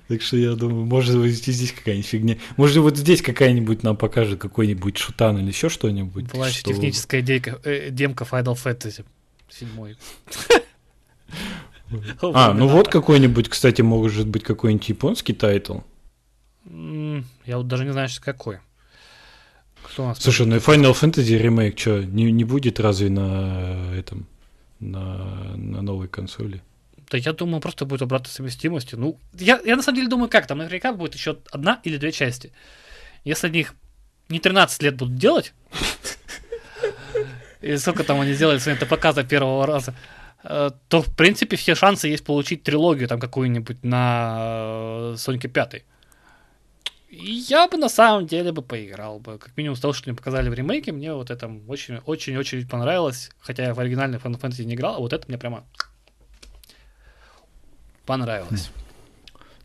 [0.08, 2.38] Так что я думаю, может быть здесь какая-нибудь фигня.
[2.56, 6.32] Может вот здесь какая-нибудь нам покажет какой-нибудь шутан или еще что-нибудь.
[6.32, 6.72] Была что...
[6.72, 9.04] техническая дейка, э, демка Final Fantasy
[9.48, 9.96] седьмой.
[12.20, 15.78] А, ну вот какой-нибудь, кстати, может быть какой-нибудь японский тайтл.
[16.66, 18.58] Я вот даже не знаю, какой.
[19.82, 23.94] Кто у нас Слушай, ну и Final Fantasy ремейк что, не, не будет разве на
[23.94, 24.26] этом,
[24.80, 26.62] на, на новой консоли?
[27.10, 28.94] Да я думаю, просто будет обратной совместимости.
[28.94, 32.12] Ну, я, я на самом деле думаю, как там наверняка будет еще одна или две
[32.12, 32.52] части.
[33.24, 33.74] Если они их
[34.28, 35.54] не 13 лет будут делать,
[37.60, 39.94] и сколько там они сделали своим показа первого раза,
[40.44, 45.82] э, то, в принципе, все шансы есть получить трилогию там какую-нибудь на Соньке 5.
[47.08, 49.38] И я бы на самом деле бы поиграл бы.
[49.38, 53.30] Как минимум с того, что мне показали в ремейке, мне вот это очень-очень-очень понравилось.
[53.40, 55.64] Хотя я в оригинальной Final Fantasy не играл, а вот это мне прямо
[58.08, 58.70] понравилось.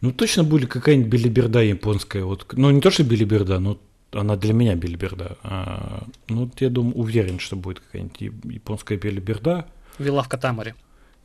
[0.02, 2.26] Ну, точно будет какая-нибудь билиберда японская.
[2.26, 3.78] Вот, ну, не то, что билиберда, но
[4.12, 5.38] она для меня билиберда.
[5.44, 8.22] А, ну, я думаю, уверен, что будет какая-нибудь
[8.54, 9.66] японская билиберда.
[10.00, 10.76] Вилла в Катамаре.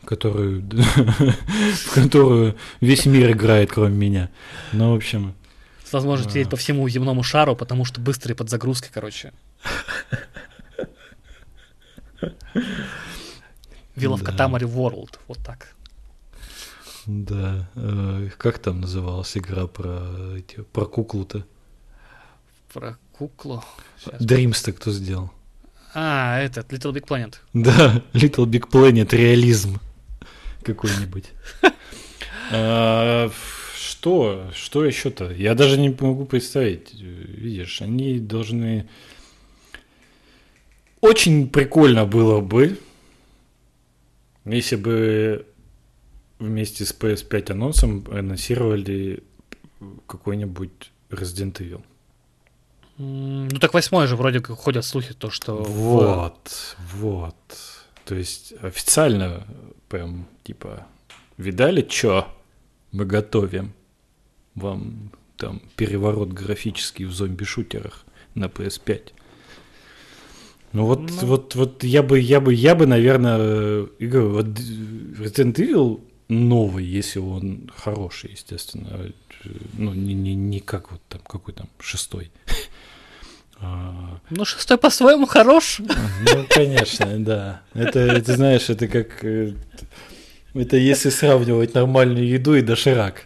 [0.05, 4.31] Которую, в которую весь мир играет, кроме меня.
[4.73, 5.35] Ну, в общем...
[5.85, 9.33] С возможностью сидеть по всему земному шару, потому что быстрые подзагрузки, короче.
[13.97, 15.19] Вилла в Катамаре World.
[15.27, 15.75] Вот так.
[17.09, 17.71] Да.
[17.75, 21.47] Э, как там называлась игра про, эти, про куклу-то?
[22.71, 23.65] Про куклу?
[24.21, 25.33] Дримс-то кто сделал?
[25.95, 27.37] А, этот, Little Big Planet.
[27.55, 29.81] Да, Little Big Planet, реализм
[30.63, 31.25] какой-нибудь.
[32.51, 33.31] А,
[33.77, 34.51] что?
[34.55, 35.31] Что еще-то?
[35.31, 36.95] Я даже не могу представить.
[36.95, 38.89] Видишь, они должны...
[41.03, 42.79] Очень прикольно было бы,
[44.47, 45.45] если бы
[46.39, 49.23] вместе с PS5 анонсом анонсировали
[50.07, 51.83] какой-нибудь Resident Evil.
[52.99, 55.63] Ну так восьмой же вроде как ходят слухи, то что...
[55.63, 57.37] Вот, вот.
[58.05, 59.47] То есть официально
[59.89, 60.87] прям типа
[61.37, 62.27] видали, что
[62.91, 63.73] мы готовим
[64.55, 69.13] вам там переворот графический в зомби-шутерах на PS5.
[70.73, 71.27] Ну вот, ну...
[71.27, 77.19] вот, вот я бы, я бы, я бы, наверное, говорю, вот Resident Evil новый, если
[77.19, 79.13] он хороший, естественно.
[79.75, 82.31] Ну, не, не, не как вот там, какой там, шестой.
[83.61, 85.81] А, ну, шестой по-своему хорош.
[86.33, 87.63] Ну, конечно, да.
[87.75, 89.25] Это, ты знаешь, это как...
[89.25, 89.53] Э,
[90.55, 93.25] это если сравнивать нормальную еду и доширак.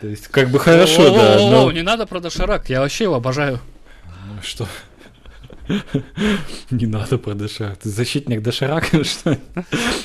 [0.00, 3.60] То есть, как бы хорошо, да, не надо про доширак, я вообще его обожаю.
[4.04, 4.66] Ну, что?
[6.70, 7.78] Не надо про доширак.
[7.78, 9.38] Ты защитник доширака, что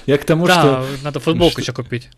[0.05, 0.85] Я к тому, что...
[1.03, 2.09] Надо футболку еще купить.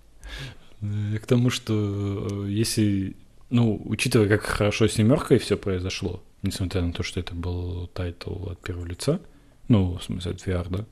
[0.82, 3.16] Я к тому, что э, если...
[3.50, 8.50] Ну, учитывая, как хорошо с семеркой все произошло, несмотря на то, что это был тайтл
[8.50, 9.20] от первого лица,
[9.68, 10.86] ну, в смысле, от VR, да,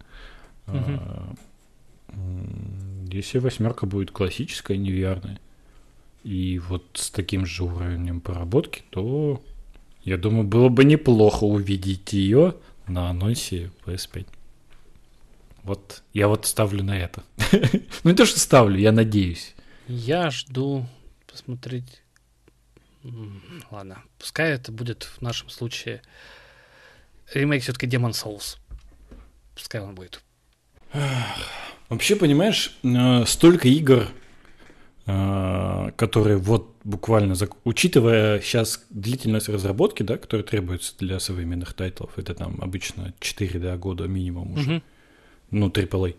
[0.65, 1.33] а,
[3.11, 5.39] если восьмерка будет классическая, не VR,
[6.23, 9.41] и вот с таким же уровнем проработки, то
[10.07, 12.55] я думаю, было бы неплохо увидеть ее
[12.87, 14.25] на анонсе PS5.
[15.63, 17.23] Вот я вот ставлю на это.
[18.03, 19.53] ну не то, что ставлю, я надеюсь.
[19.89, 20.87] Я жду
[21.29, 22.03] посмотреть.
[23.69, 26.01] Ладно, пускай это будет в нашем случае
[27.33, 28.59] ремейк все-таки Demon Souls.
[29.55, 30.21] Пускай он будет.
[31.89, 34.07] Вообще, понимаешь, э, столько игр
[35.07, 42.57] которые вот буквально, учитывая сейчас длительность разработки, да, которая требуется для современных тайтлов, это там
[42.59, 44.81] обычно 4 да, года минимум уже, mm-hmm.
[45.51, 46.15] ну, AAA,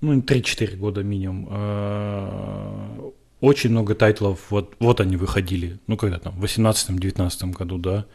[0.00, 1.46] ну, 3-4 года минимум.
[1.50, 3.10] А,
[3.42, 8.06] очень много тайтлов, вот, вот они выходили, ну, когда там, в 18-19 году, да,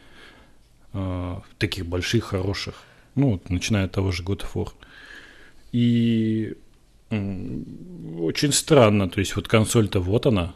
[0.92, 2.82] а, таких больших, хороших,
[3.14, 4.72] ну, начиная от того же God of War.
[5.70, 6.56] И
[7.10, 9.08] очень странно.
[9.08, 10.54] То есть вот консоль-то вот она.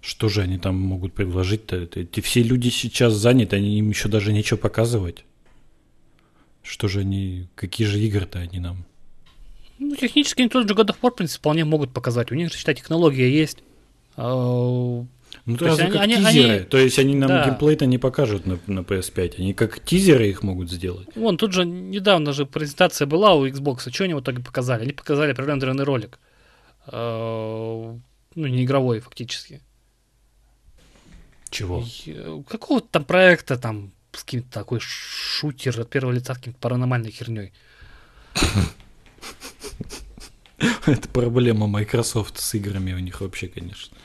[0.00, 1.76] Что же они там могут предложить-то?
[1.76, 5.24] Эти все люди сейчас заняты, они им еще даже нечего показывать.
[6.62, 8.84] Что же они, какие же игры-то они нам?
[9.78, 12.30] Ну, технически они тот же God of War, в принципе, вполне могут показать.
[12.30, 13.62] У них же, считай, технология есть.
[15.46, 16.54] А, ну, то, есть они, как они, тизеры.
[16.54, 16.64] Они...
[16.64, 17.44] То есть они нам да.
[17.44, 19.34] геймплей-то не покажут на, на PS5.
[19.38, 21.08] Они как тизеры их могут сделать.
[21.14, 23.92] Вон, тут же недавно же презентация была у Xbox.
[23.92, 24.82] Что они в итоге показали?
[24.82, 26.18] Они показали пререндеренный ролик.
[26.88, 27.96] Э,
[28.34, 29.60] ну, не игровой, фактически.
[31.50, 31.84] Чего?
[32.06, 37.12] Э, какого-то там проекта там с каким-то такой шутер от первого лица с каким-то паранормальной
[37.12, 37.52] херней.
[40.86, 43.96] Это проблема Microsoft с играми у них вообще, конечно.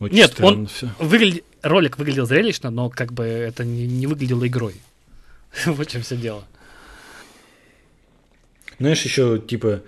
[0.00, 0.90] Очень Нет, он все.
[0.98, 4.74] Выглядит, ролик выглядел зрелищно, но как бы это не, не выглядело игрой.
[5.66, 6.44] вот чем все дело.
[8.78, 9.82] Знаешь, еще типа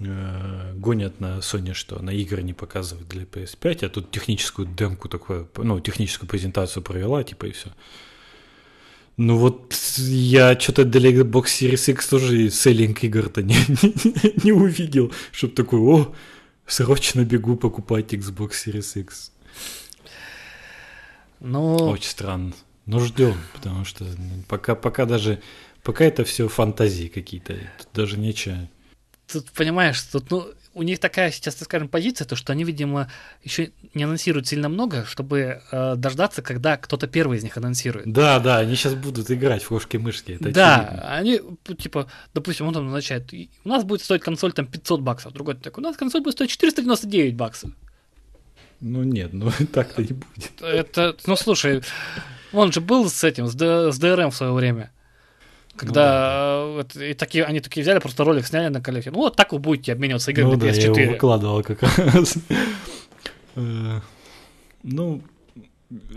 [0.00, 5.08] э, гонят на Sony, что на игры не показывают для PS5, а тут техническую демку
[5.08, 7.70] такую, ну, техническую презентацию провела, типа, и все.
[9.16, 15.12] Ну вот я что-то для Xbox Series X тоже селлинг игр-то не, не, не увидел,
[15.32, 16.14] чтобы такой, о,
[16.66, 19.30] Срочно бегу покупать Xbox Series X.
[21.40, 21.76] Ну...
[21.76, 22.52] Очень странно.
[22.86, 24.04] Но ждем, потому что
[24.48, 25.40] пока, пока даже...
[25.82, 27.54] Пока это все фантазии какие-то.
[27.78, 28.68] Тут даже нечего...
[29.30, 30.46] Тут, понимаешь, тут, ну,
[30.76, 33.10] у них такая сейчас, так скажем, позиция, то что они, видимо,
[33.42, 38.12] еще не анонсируют сильно много, чтобы э, дождаться, когда кто-то первый из них анонсирует.
[38.12, 40.36] Да, да, они сейчас будут играть в кошки-мышки.
[40.38, 41.14] Да, очевидно.
[41.14, 41.40] они,
[41.78, 43.32] типа, допустим, он там назначает,
[43.64, 46.50] у нас будет стоить консоль там 500 баксов, другой такой, у нас консоль будет стоить
[46.50, 47.70] 499 баксов.
[48.80, 50.60] Ну нет, ну так-то не будет.
[50.60, 51.82] Это, ну слушай,
[52.52, 54.90] он же был с этим, с, Д, с DRM в свое время.
[55.76, 57.06] Когда ну, да.
[57.06, 59.10] и такие, они такие взяли, просто ролик сняли на коллекте.
[59.10, 60.94] Ну, вот так вы будете обмениваться играми ну, на PS4.
[60.94, 62.36] Да, я его выкладывал как раз.
[63.58, 64.00] Э,
[64.82, 65.22] ну,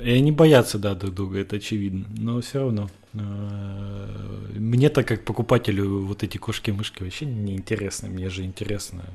[0.04, 2.06] и они боятся, да, друг друга, это очевидно.
[2.18, 2.90] Но все равно.
[3.14, 8.10] Э, мне-то, как покупателю, вот эти кошки-мышки вообще не интересны.
[8.10, 9.06] Мне же интересно,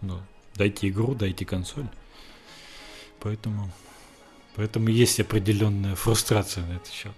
[0.00, 0.18] ну,
[0.56, 1.86] дайте игру, дайте консоль.
[3.22, 3.70] Поэтому,
[4.56, 7.12] поэтому есть определенная фрустрация на этот счет.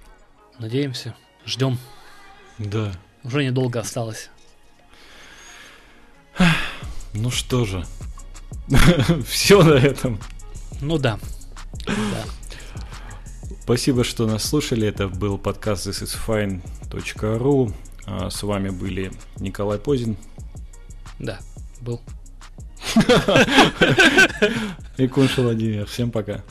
[0.59, 1.79] Надеемся, ждем.
[2.59, 2.93] Да.
[3.23, 4.31] Уже недолго осталось.
[7.15, 7.87] Ну что же.
[9.27, 10.21] Все на этом.
[10.81, 11.19] Ну да.
[11.87, 12.25] да.
[13.63, 14.87] Спасибо, что нас слушали.
[14.87, 17.75] Это был подкаст thisisfine.ru.
[18.07, 20.19] А с вами были Николай Позин.
[21.19, 21.39] Да,
[21.81, 22.03] был.
[24.97, 25.87] И Кунш Владимир.
[25.87, 26.43] Всем пока.